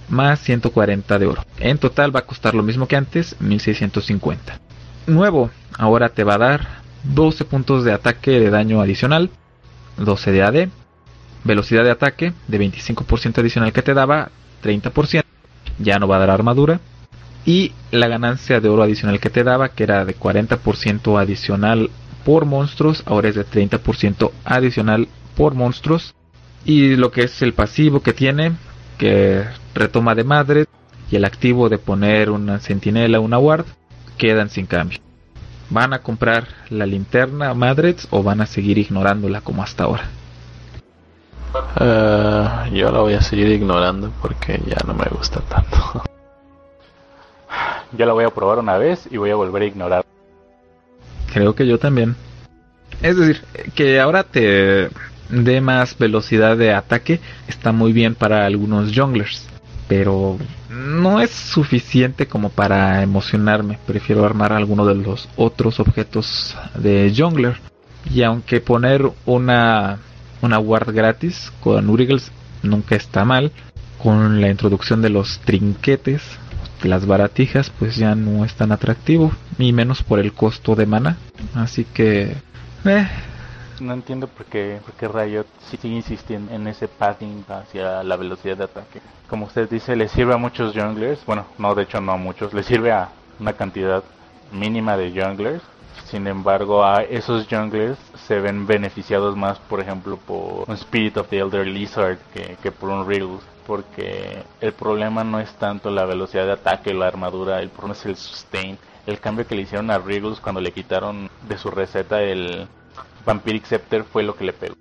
[0.09, 1.45] Más 140 de oro.
[1.59, 4.59] En total va a costar lo mismo que antes, 1650.
[5.07, 6.69] Nuevo, ahora te va a dar
[7.05, 9.29] 12 puntos de ataque de daño adicional.
[9.99, 10.69] 12 de AD.
[11.45, 14.31] Velocidad de ataque de 25% adicional que te daba,
[14.65, 15.23] 30%.
[15.79, 16.81] Ya no va a dar armadura
[17.45, 21.91] y la ganancia de oro adicional que te daba, que era de 40% adicional
[22.25, 26.15] por monstruos, ahora es de 30% adicional por monstruos.
[26.65, 28.53] Y lo que es el pasivo que tiene,
[28.99, 29.45] que
[29.75, 30.67] retoma de madre,
[31.11, 33.65] y el activo de poner una sentinela, una ward,
[34.17, 34.99] quedan sin cambio.
[35.71, 40.05] ¿Van a comprar la linterna Madreds o van a seguir ignorándola como hasta ahora?
[41.77, 46.03] Ah, yo la voy a seguir ignorando porque ya no me gusta tanto.
[47.93, 50.05] Yo la voy a probar una vez y voy a volver a ignorar.
[51.33, 52.17] Creo que yo también.
[53.03, 53.43] Es decir,
[53.75, 54.91] que ahora te
[55.31, 59.47] dé más velocidad de ataque está muy bien para algunos junglers.
[59.89, 60.39] Pero
[60.71, 63.79] no es suficiente como para emocionarme.
[63.87, 67.57] Prefiero armar alguno de los otros objetos de jungler.
[68.13, 69.99] Y aunque poner una,
[70.43, 72.31] una ward gratis con Urigles
[72.63, 73.53] nunca está mal.
[74.03, 76.23] Con la introducción de los trinquetes,
[76.89, 79.33] las baratijas, pues ya no es tan atractivo.
[79.59, 81.17] Y menos por el costo de mana.
[81.55, 82.37] Así que...
[82.85, 83.09] Eh,
[83.81, 88.57] No entiendo por qué, por qué Riot sigue insistiendo en ese padding hacia la velocidad
[88.57, 89.01] de ataque.
[89.29, 91.25] Como usted dice, le sirve a muchos junglers.
[91.27, 92.53] Bueno, no, de hecho no a muchos.
[92.53, 93.09] Le sirve a
[93.39, 94.03] una cantidad
[94.53, 95.63] mínima de junglers.
[96.11, 97.97] Sin embargo, a esos junglers
[98.27, 102.73] se ven beneficiados más, por ejemplo, por un Spirit of the Elder Lizard que, que
[102.73, 103.43] por un Riddles.
[103.65, 108.07] Porque el problema no es tanto la velocidad de ataque, la armadura, el problema es
[108.07, 108.77] el sustain.
[109.07, 112.67] El cambio que le hicieron a Riddles cuando le quitaron de su receta el
[113.25, 114.75] Vampiric Scepter fue lo que le pegó.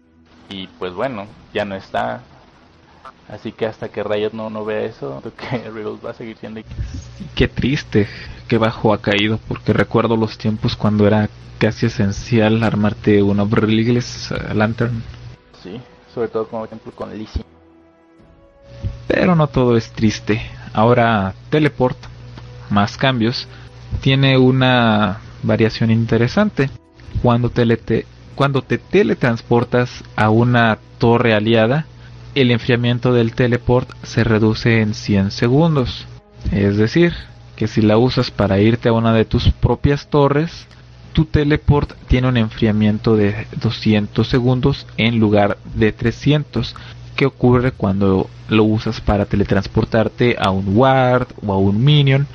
[0.49, 2.21] Y pues bueno, ya no está.
[3.29, 6.37] Así que hasta que Riot no, no vea eso, creo que Riddles va a seguir
[6.37, 6.61] siendo...
[7.35, 8.07] qué triste
[8.49, 14.31] qué bajo ha caído, porque recuerdo los tiempos cuando era casi esencial armarte una Brilligless
[14.31, 15.03] uh, Lantern.
[15.63, 15.79] Sí,
[16.13, 17.43] sobre todo como ejemplo con Lizzie.
[19.07, 20.41] Pero no todo es triste.
[20.73, 21.97] Ahora Teleport,
[22.69, 23.47] más cambios,
[24.01, 26.69] tiene una variación interesante.
[27.21, 28.05] Cuando, te,
[28.35, 31.85] cuando te teletransportas a una torre aliada,
[32.35, 36.07] el enfriamiento del teleport se reduce en 100 segundos.
[36.51, 37.13] Es decir,
[37.55, 40.67] que si la usas para irte a una de tus propias torres,
[41.13, 46.75] tu teleport tiene un enfriamiento de 200 segundos en lugar de 300
[47.15, 52.27] que ocurre cuando lo usas para teletransportarte a un ward o a un minion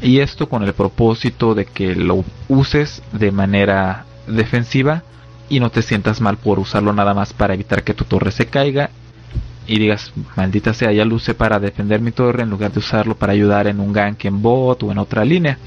[0.00, 5.02] y esto con el propósito de que lo uses de manera defensiva
[5.50, 8.46] y no te sientas mal por usarlo nada más para evitar que tu torre se
[8.46, 8.90] caiga
[9.66, 13.14] y digas, maldita sea, ya lo usé para defender mi torre en lugar de usarlo
[13.14, 15.58] para ayudar en un gank en bot o en otra línea.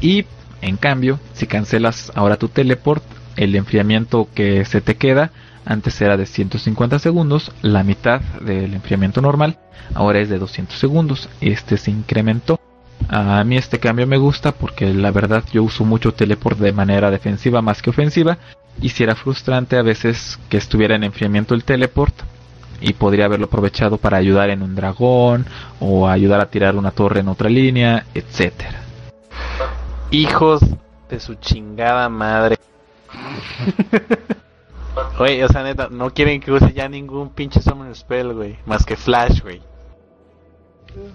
[0.00, 0.24] Y
[0.62, 3.04] en cambio, si cancelas ahora tu teleport,
[3.36, 5.32] el enfriamiento que se te queda
[5.64, 9.58] antes era de 150 segundos, la mitad del enfriamiento normal,
[9.94, 11.28] ahora es de 200 segundos.
[11.40, 12.60] Este se incrementó.
[13.08, 17.10] A mí este cambio me gusta porque la verdad yo uso mucho teleport de manera
[17.10, 18.38] defensiva más que ofensiva
[18.80, 22.14] y si era frustrante a veces que estuviera en enfriamiento el teleport
[22.80, 25.46] y podría haberlo aprovechado para ayudar en un dragón
[25.80, 28.82] o ayudar a tirar una torre en otra línea, etcétera.
[30.10, 30.60] Hijos
[31.08, 32.56] de su chingada madre.
[35.18, 38.58] Oye, o sea, neta, no quieren que use ya ningún pinche Summon Spell, güey.
[38.66, 39.60] Más que Flash, güey.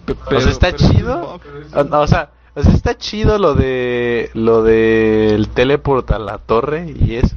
[0.07, 1.39] o sea, está chido.
[1.74, 7.16] o, sea, o sea, está chido lo de lo del teleport a la torre y
[7.16, 7.36] eso.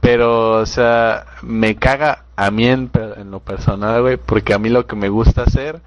[0.00, 2.90] Pero, o sea, me caga a mí en,
[3.30, 5.80] lo personal, güey, porque a mí lo que me gusta hacer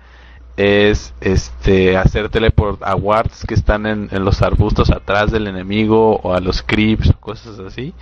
[0.57, 6.33] es este hacer teleport a wards que están en, los arbustos atrás del enemigo o
[6.33, 7.93] a los creeps o cosas así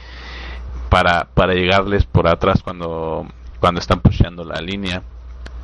[0.90, 3.28] para, para llegarles por atrás cuando,
[3.60, 5.04] cuando están pusheando la línea.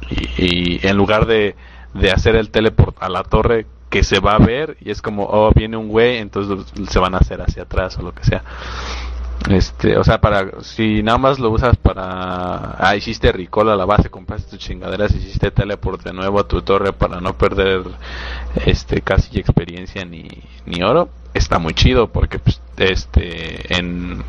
[0.10, 1.56] Y, y en lugar de,
[1.96, 5.24] de hacer el teleport a la torre que se va a ver y es como
[5.24, 8.44] oh viene un güey entonces se van a hacer hacia atrás o lo que sea
[9.50, 13.86] este, o sea, para si nada más lo usas para ah, hiciste recall a la
[13.86, 17.84] base, compraste tus chingaderas, hiciste teleport de nuevo a tu torre para no perder
[18.66, 20.28] este casi experiencia ni,
[20.66, 24.24] ni oro, está muy chido porque pues, este en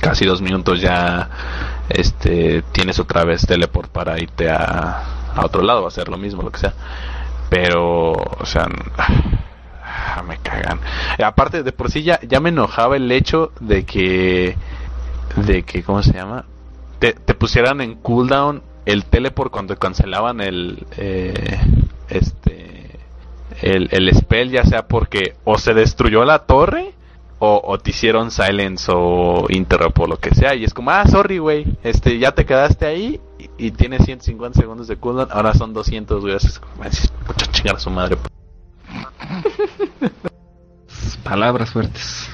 [0.00, 1.30] casi dos minutos ya
[1.88, 5.02] este tienes otra vez teleport para irte a,
[5.34, 6.74] a otro lado, a hacer lo mismo, lo que sea.
[7.50, 8.66] Pero, o sea,
[9.96, 10.80] Ah, me cagan.
[11.24, 14.56] Aparte, de por sí ya, ya me enojaba el hecho de que,
[15.36, 16.44] de que, ¿cómo se llama?
[16.98, 21.60] Te, te pusieran en cooldown el teleport cuando cancelaban el, eh,
[22.08, 22.98] este,
[23.62, 26.92] el, el spell, ya sea porque o se destruyó la torre,
[27.38, 30.54] o, o, te hicieron silence o interrupt o lo que sea.
[30.54, 31.66] Y es como ah sorry güey.
[31.82, 35.28] Este ya te quedaste ahí y, y tienes 150 segundos de cooldown.
[35.30, 36.88] Ahora son 200 güey es como
[37.52, 38.16] chingar su madre
[41.24, 42.28] Palabras fuertes.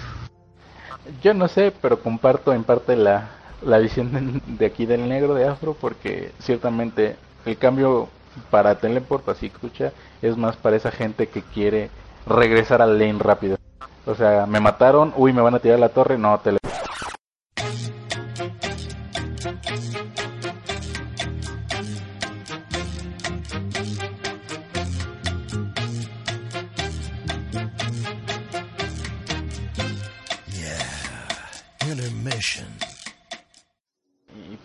[1.22, 3.30] Yo no sé, pero comparto en parte la,
[3.62, 8.08] la visión de, aquí del negro de Afro porque ciertamente el cambio
[8.50, 9.92] para teleport, así escucha,
[10.22, 11.90] es más para esa gente que quiere
[12.26, 13.56] regresar al lane rápido.
[14.06, 16.69] O sea, me mataron, uy, me van a tirar la torre, no, teleport.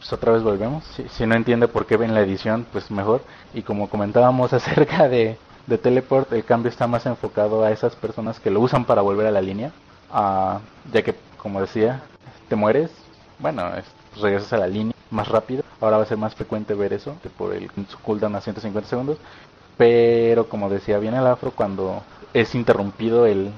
[0.06, 0.84] Pues otra vez volvemos.
[1.10, 3.22] Si, no entiende por qué ven la edición, pues mejor.
[3.56, 8.40] Y como comentábamos acerca de, de Teleport, el cambio está más enfocado a esas personas
[8.40, 9.72] que lo usan para volver a la línea.
[10.14, 10.60] Uh,
[10.94, 12.04] ya que, como decía,
[12.48, 12.92] te mueres,
[13.40, 15.64] bueno, es, pues regresas a la línea más rápido.
[15.82, 17.72] Ahora va a ser más frecuente ver eso, por el
[18.04, 19.18] cooldown a 150 segundos.
[19.76, 23.52] Pero como decía bien el afro, cuando es interrumpido el,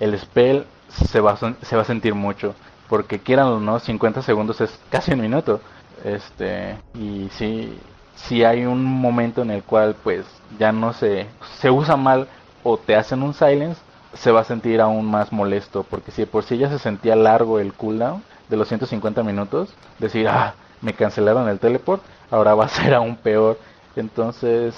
[0.00, 2.54] el spell, se va, se va a sentir mucho
[2.88, 5.60] porque quieran o no, 50 segundos es casi un minuto.
[6.02, 7.78] Este, y si,
[8.16, 10.26] si hay un momento en el cual pues
[10.58, 11.26] ya no se,
[11.60, 12.28] se usa mal
[12.62, 13.80] o te hacen un silence,
[14.14, 17.58] se va a sentir aún más molesto, porque si por sí ya se sentía largo
[17.58, 22.68] el cooldown de los 150 minutos, decir, ah, me cancelaron el teleport, ahora va a
[22.68, 23.58] ser aún peor.
[23.96, 24.74] Entonces,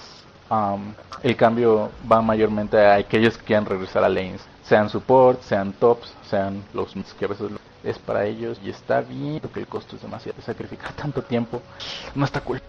[0.50, 5.72] um, el cambio va mayormente a aquellos que quieran regresar a lanes, sean support, sean
[5.72, 7.50] tops, sean los que a veces
[7.86, 11.62] es para ellos y está bien porque el costo es demasiado sacrificar tanto tiempo
[12.14, 12.60] no está cool.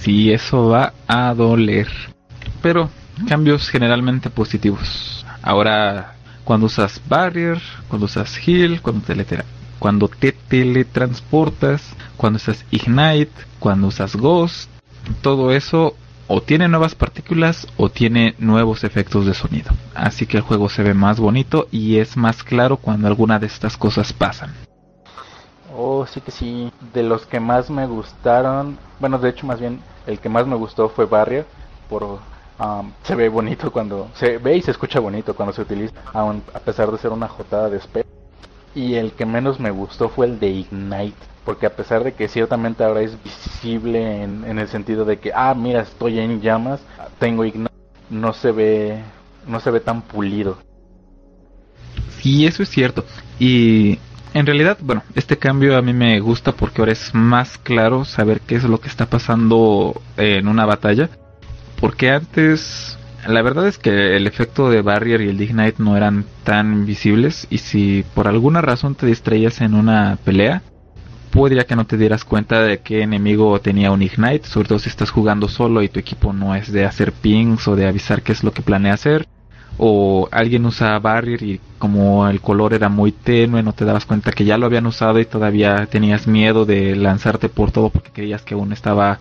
[0.00, 1.88] Sí eso va a doler
[2.64, 2.88] pero
[3.28, 5.26] cambios generalmente positivos.
[5.42, 6.14] Ahora,
[6.44, 9.44] cuando usas Barrier, cuando usas Heal, cuando te,
[9.78, 11.82] cuando te teletransportas,
[12.16, 14.70] cuando usas Ignite, cuando usas Ghost,
[15.20, 15.94] todo eso
[16.26, 19.72] o tiene nuevas partículas o tiene nuevos efectos de sonido.
[19.94, 23.46] Así que el juego se ve más bonito y es más claro cuando alguna de
[23.46, 24.54] estas cosas pasan.
[25.76, 26.72] Oh, sí que sí.
[26.92, 30.56] De los que más me gustaron, bueno, de hecho más bien el que más me
[30.56, 31.46] gustó fue Barrier.
[31.88, 35.94] Por, um, se ve bonito cuando se ve y se escucha bonito cuando se utiliza,
[36.14, 38.08] a pesar de ser una jotada de espejo.
[38.74, 42.28] Y el que menos me gustó fue el de Ignite porque a pesar de que
[42.28, 46.80] ciertamente ahora es visible en, el sentido de que ah mira estoy en llamas
[47.18, 47.70] tengo Ignite
[48.10, 49.02] no se ve
[49.46, 50.58] no se ve tan pulido.
[52.22, 53.04] Y eso es cierto.
[53.38, 53.98] Y
[54.32, 58.40] en realidad bueno este cambio a mí me gusta porque ahora es más claro saber
[58.40, 61.10] qué es lo que está pasando en una batalla.
[61.80, 66.24] Porque antes la verdad es que el efecto de Barrier y el Ignite no eran
[66.44, 70.62] tan visibles y si por alguna razón te distraías en una pelea
[71.34, 74.88] podría que no te dieras cuenta de qué enemigo tenía un Ignite, sobre todo si
[74.88, 78.30] estás jugando solo y tu equipo no es de hacer pings o de avisar qué
[78.30, 79.26] es lo que planea hacer.
[79.76, 84.30] O alguien usa Barrier y como el color era muy tenue no te dabas cuenta
[84.30, 88.42] que ya lo habían usado y todavía tenías miedo de lanzarte por todo porque creías
[88.42, 89.18] que aún estaba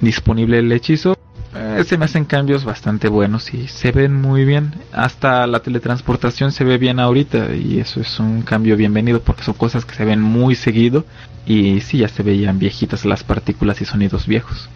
[0.00, 1.16] disponible el hechizo.
[1.54, 4.74] Eh, se me hacen cambios bastante buenos y se ven muy bien.
[4.92, 9.54] Hasta la teletransportación se ve bien ahorita y eso es un cambio bienvenido porque son
[9.54, 11.04] cosas que se ven muy seguido
[11.46, 14.68] y sí ya se veían viejitas las partículas y sonidos viejos.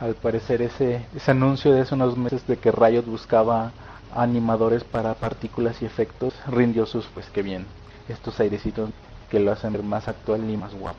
[0.00, 3.72] Al parecer ese, ese anuncio de hace unos meses de que Riot buscaba
[4.14, 7.66] animadores para partículas y efectos rindió sus pues que bien
[8.08, 8.90] estos airecitos
[9.30, 10.98] que lo hacen ver más actual y más guapo.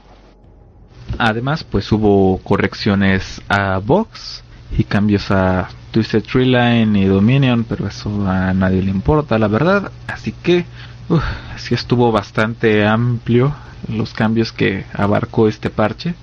[1.18, 4.44] Además pues hubo correcciones a Vox
[4.76, 9.48] y cambios a Twisted Tree Line y Dominion, pero eso a nadie le importa, la
[9.48, 9.92] verdad.
[10.08, 10.66] Así que,
[11.58, 13.54] si sí estuvo bastante amplio
[13.88, 16.16] los cambios que abarcó este parche.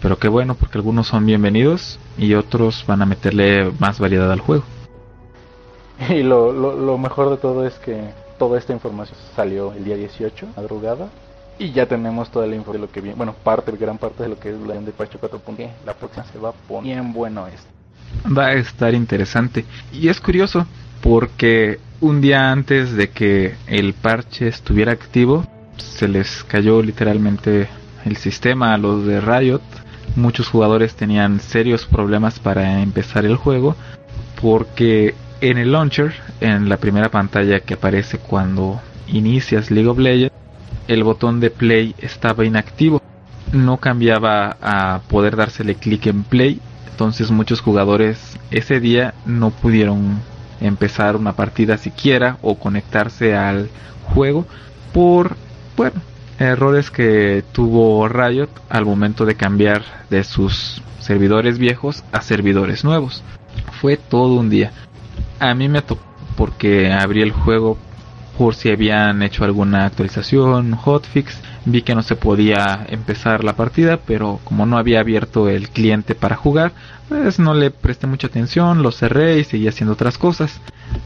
[0.00, 4.40] Pero qué bueno, porque algunos son bienvenidos y otros van a meterle más variedad al
[4.40, 4.64] juego.
[6.08, 10.48] Y lo, lo, mejor de todo es que toda esta información salió el día 18,
[10.56, 11.08] madrugada,
[11.60, 13.16] y ya tenemos toda la información de lo que viene.
[13.16, 15.40] Bueno, parte, gran parte de lo que es la de Parche 4.
[15.86, 17.71] La próxima se va a poner bien bueno esto
[18.26, 19.64] va a estar interesante.
[19.92, 20.66] Y es curioso
[21.00, 27.68] porque un día antes de que el parche estuviera activo, se les cayó literalmente
[28.04, 29.62] el sistema a los de Riot.
[30.16, 33.76] Muchos jugadores tenían serios problemas para empezar el juego
[34.40, 40.34] porque en el launcher, en la primera pantalla que aparece cuando inicias League of Legends,
[40.88, 43.00] el botón de play estaba inactivo.
[43.52, 46.60] No cambiaba a poder dársele clic en play
[46.92, 50.20] entonces muchos jugadores ese día no pudieron
[50.60, 53.70] empezar una partida siquiera o conectarse al
[54.04, 54.46] juego
[54.92, 55.36] por,
[55.76, 56.00] bueno,
[56.38, 63.22] errores que tuvo Riot al momento de cambiar de sus servidores viejos a servidores nuevos.
[63.80, 64.72] Fue todo un día.
[65.40, 66.02] A mí me tocó
[66.36, 67.78] porque abrí el juego
[68.38, 71.38] por si habían hecho alguna actualización, hotfix.
[71.64, 76.14] Vi que no se podía empezar la partida, pero como no había abierto el cliente
[76.14, 76.72] para jugar,
[77.08, 80.60] pues no le presté mucha atención, lo cerré y seguí haciendo otras cosas.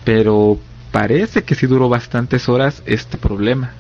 [0.05, 0.59] Pero
[0.93, 3.73] parece que sí duró bastantes horas este problema.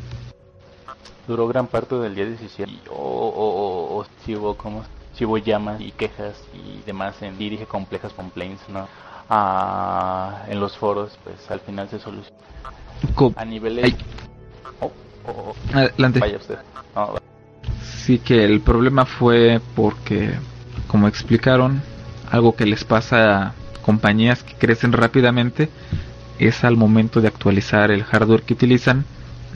[1.27, 6.37] Duró gran parte del día 17 o, si hubo como si hubo llamas y quejas
[6.53, 8.87] y demás en dirige complejas complaints, ¿no?
[9.31, 12.37] Ah, en los foros, pues al final se solucionó
[13.37, 13.95] a niveles...
[14.81, 14.93] Oh,
[15.27, 15.77] oh, oh.
[15.77, 16.21] Adelante.
[16.21, 16.57] Vaya usted.
[17.83, 20.35] Sí que el problema fue porque,
[20.87, 21.83] como explicaron,
[22.31, 25.69] algo que les pasa a compañías que crecen rápidamente
[26.39, 29.05] es al momento de actualizar el hardware que utilizan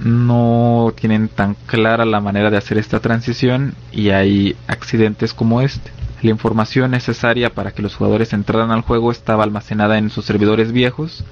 [0.02, 5.90] no tienen tan clara la manera de hacer esta transición y hay accidentes como este.
[6.22, 10.72] La información necesaria para que los jugadores entraran al juego estaba almacenada en sus servidores
[10.72, 11.24] viejos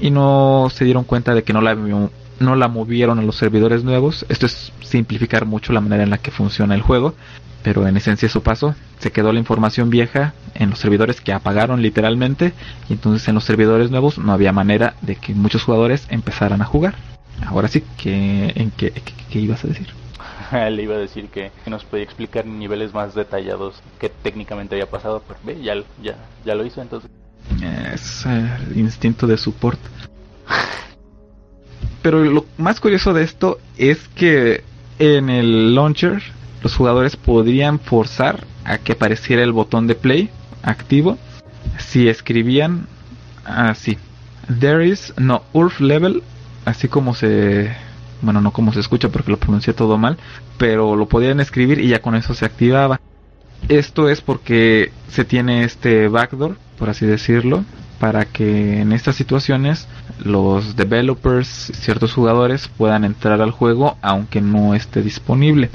[0.00, 3.84] y no se dieron cuenta de que no la, no la movieron a los servidores
[3.84, 4.26] nuevos.
[4.28, 7.14] Esto es simplificar mucho la manera en la que funciona el juego,
[7.62, 8.74] pero en esencia eso pasó.
[8.98, 12.52] Se quedó la información vieja en los servidores que apagaron literalmente
[12.88, 16.66] y entonces en los servidores nuevos no había manera de que muchos jugadores empezaran a
[16.66, 16.94] jugar.
[17.46, 18.92] Ahora sí, que, ¿en qué,
[19.32, 19.88] ibas a decir?
[20.52, 24.88] Le iba a decir que nos podía explicar en niveles más detallados qué técnicamente había
[24.88, 27.10] pasado, pero ve, ya, ya, ya lo hizo entonces.
[27.92, 29.78] Es el instinto de support.
[32.02, 34.64] Pero lo más curioso de esto es que
[34.98, 36.22] en el launcher
[36.62, 40.30] los jugadores podrían forzar a que apareciera el botón de play
[40.62, 41.18] activo
[41.78, 42.86] si escribían
[43.44, 43.98] así
[44.60, 46.22] There is no Urf level,
[46.64, 47.74] así como se
[48.20, 50.16] bueno, no como se escucha porque lo pronuncié todo mal,
[50.56, 53.00] pero lo podían escribir y ya con eso se activaba.
[53.68, 57.64] Esto es porque se tiene este backdoor, por así decirlo,
[58.00, 59.86] para que en estas situaciones
[60.18, 65.70] los developers, ciertos jugadores puedan entrar al juego aunque no esté disponible.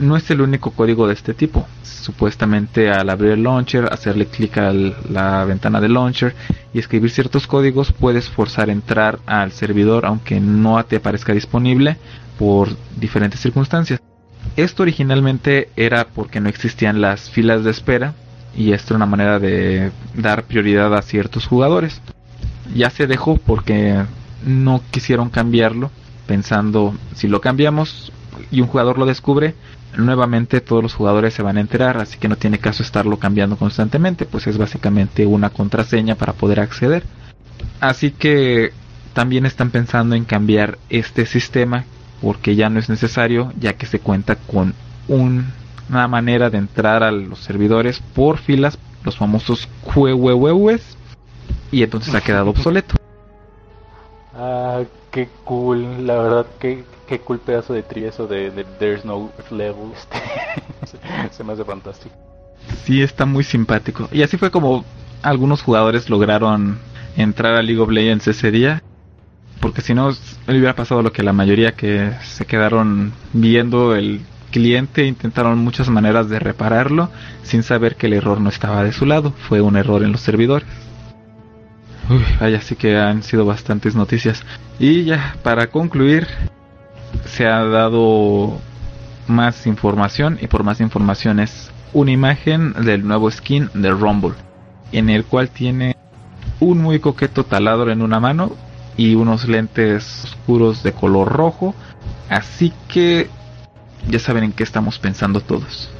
[0.00, 1.66] No es el único código de este tipo.
[1.82, 6.34] Supuestamente al abrir el launcher, hacerle clic a la ventana de launcher
[6.72, 11.98] y escribir ciertos códigos puedes forzar entrar al servidor aunque no te aparezca disponible
[12.38, 14.00] por diferentes circunstancias.
[14.56, 18.14] Esto originalmente era porque no existían las filas de espera
[18.58, 22.00] y esto era una manera de dar prioridad a ciertos jugadores.
[22.74, 24.02] Ya se dejó porque
[24.44, 25.92] no quisieron cambiarlo,
[26.26, 28.10] pensando si lo cambiamos
[28.50, 29.54] y un jugador lo descubre,
[29.96, 33.56] nuevamente todos los jugadores se van a enterar, así que no tiene caso estarlo cambiando
[33.56, 37.04] constantemente, pues es básicamente una contraseña para poder acceder.
[37.78, 38.72] Así que
[39.12, 41.84] también están pensando en cambiar este sistema
[42.20, 44.74] porque ya no es necesario, ya que se cuenta con
[45.88, 50.96] una manera de entrar a los servidores por filas, los famosos QWWs,
[51.70, 52.96] y entonces ha quedado obsoleto.
[54.34, 59.30] Ah, qué cool, la verdad, qué, qué cool pedazo de tri eso de, There's No
[59.50, 59.92] Level.
[60.80, 60.98] Este,
[61.32, 62.14] se me hace fantástico.
[62.84, 64.08] Sí, está muy simpático.
[64.10, 64.86] Y así fue como
[65.20, 66.78] algunos jugadores lograron
[67.16, 68.82] entrar a League of Legends ese día
[69.60, 74.20] porque si no le hubiera pasado lo que la mayoría que se quedaron viendo el
[74.50, 77.10] cliente intentaron muchas maneras de repararlo
[77.42, 80.20] sin saber que el error no estaba de su lado, fue un error en los
[80.20, 80.68] servidores.
[82.10, 84.42] Uy, vaya, sí que han sido bastantes noticias.
[84.78, 86.26] Y ya, para concluir,
[87.26, 88.58] se ha dado
[89.26, 94.34] más información y por más información es una imagen del nuevo skin de Rumble,
[94.92, 95.96] en el cual tiene
[96.60, 98.52] un muy coqueto taladro en una mano
[98.96, 101.74] y unos lentes oscuros de color rojo.
[102.28, 103.28] Así que
[104.08, 105.90] ya saben en qué estamos pensando todos.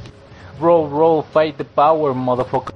[0.59, 2.75] Roll, roll, fight the power, motherfucker.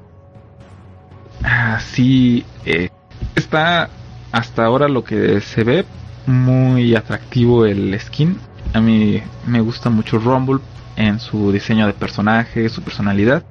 [1.43, 2.89] Así eh,
[3.35, 3.89] está
[4.31, 5.85] hasta ahora lo que se ve
[6.25, 8.37] muy atractivo el skin.
[8.73, 10.59] A mí me gusta mucho Rumble
[10.95, 13.43] en su diseño de personaje, su personalidad.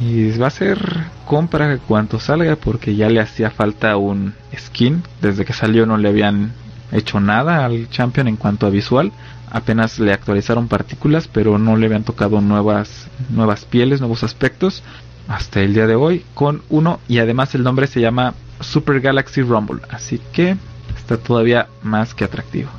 [0.00, 0.78] Y va a ser
[1.26, 5.02] compra cuanto salga porque ya le hacía falta un skin.
[5.20, 6.52] Desde que salió no le habían
[6.92, 9.12] hecho nada al Champion en cuanto a visual.
[9.50, 14.82] Apenas le actualizaron partículas, pero no le habían tocado nuevas, nuevas pieles, nuevos aspectos.
[15.26, 19.42] Hasta el día de hoy con uno y además el nombre se llama Super Galaxy
[19.42, 19.82] Rumble.
[19.90, 20.56] Así que
[20.96, 22.70] está todavía más que atractivo.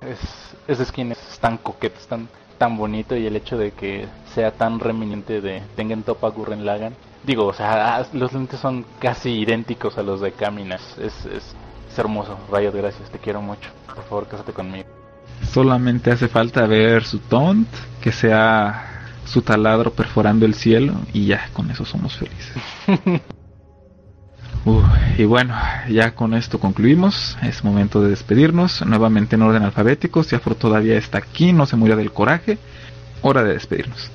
[0.00, 0.18] Es,
[0.66, 2.28] ese skin es tan coqueto, es tan
[2.60, 6.94] tan bonito y el hecho de que sea tan reminente de Tengen Topa Gurren Lagan.
[7.24, 10.82] Digo, o sea, los lentes son casi idénticos a los de Caminas.
[10.98, 11.54] Es, es,
[11.90, 12.38] es hermoso.
[12.50, 13.70] Rayos, gracias, te quiero mucho.
[13.86, 14.88] Por favor, cásate conmigo.
[15.42, 17.68] Solamente hace falta ver su taunt,
[18.00, 22.62] que sea su taladro perforando el cielo y ya, con eso somos felices.
[25.18, 25.54] y bueno,
[25.88, 27.36] ya con esto concluimos.
[27.42, 28.84] Es momento de despedirnos.
[28.86, 30.22] Nuevamente en orden alfabético.
[30.22, 32.58] Si Afro todavía está aquí, no se murió del coraje.
[33.22, 34.10] Hora de despedirnos.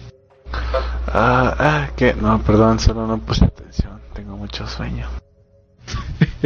[1.08, 4.00] Ah, ah, que no, perdón, solo no puse atención.
[4.14, 5.08] Tengo mucho sueño.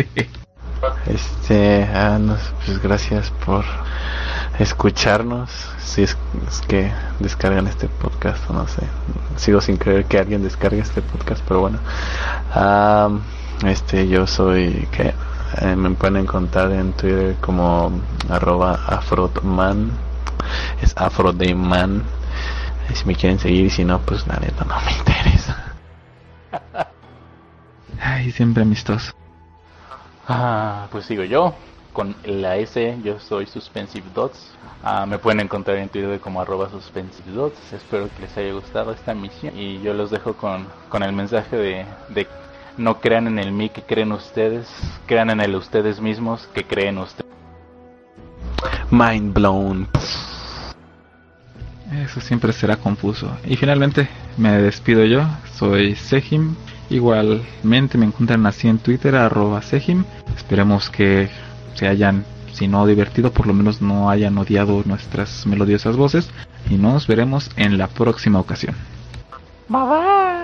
[1.08, 2.20] este, ah,
[2.66, 3.66] pues gracias por
[4.60, 5.50] escucharnos.
[5.80, 6.16] Si es,
[6.68, 8.84] que descargan este podcast, no sé.
[9.38, 11.80] Sigo sin creer que alguien descargue este podcast, pero bueno.
[12.54, 13.10] Ah
[13.66, 15.14] este, yo soy que
[15.62, 17.92] eh, me pueden encontrar en Twitter como
[18.30, 19.92] arroba afrotman.
[20.82, 22.04] Es afrodayman.
[22.94, 25.74] Si me quieren seguir y si no, pues la neta no me interesa.
[28.02, 29.14] Ay, siempre amistoso.
[30.30, 31.56] Ah, pues sigo yo.
[31.92, 34.52] Con la S, yo soy Suspensive Dots.
[34.84, 37.74] Ah, me pueden encontrar en Twitter como arroba Suspensive Dots.
[37.74, 39.58] Espero que les haya gustado esta misión.
[39.58, 42.28] Y yo los dejo con, con el mensaje de, de
[42.78, 44.68] no crean en el mí que creen ustedes,
[45.08, 47.30] crean en el ustedes mismos que creen ustedes.
[48.92, 49.88] Mind blown.
[51.92, 53.36] Eso siempre será confuso.
[53.46, 54.08] Y finalmente
[54.38, 55.24] me despido yo,
[55.56, 56.56] soy Sejim.
[56.90, 60.04] Igualmente me encuentran así en Twitter, arroba Sejim.
[60.36, 61.30] Esperemos que
[61.76, 66.30] se hayan, si no divertido, por lo menos no hayan odiado nuestras melodiosas voces.
[66.70, 68.76] Y nos veremos en la próxima ocasión.
[69.68, 70.40] Bye bye.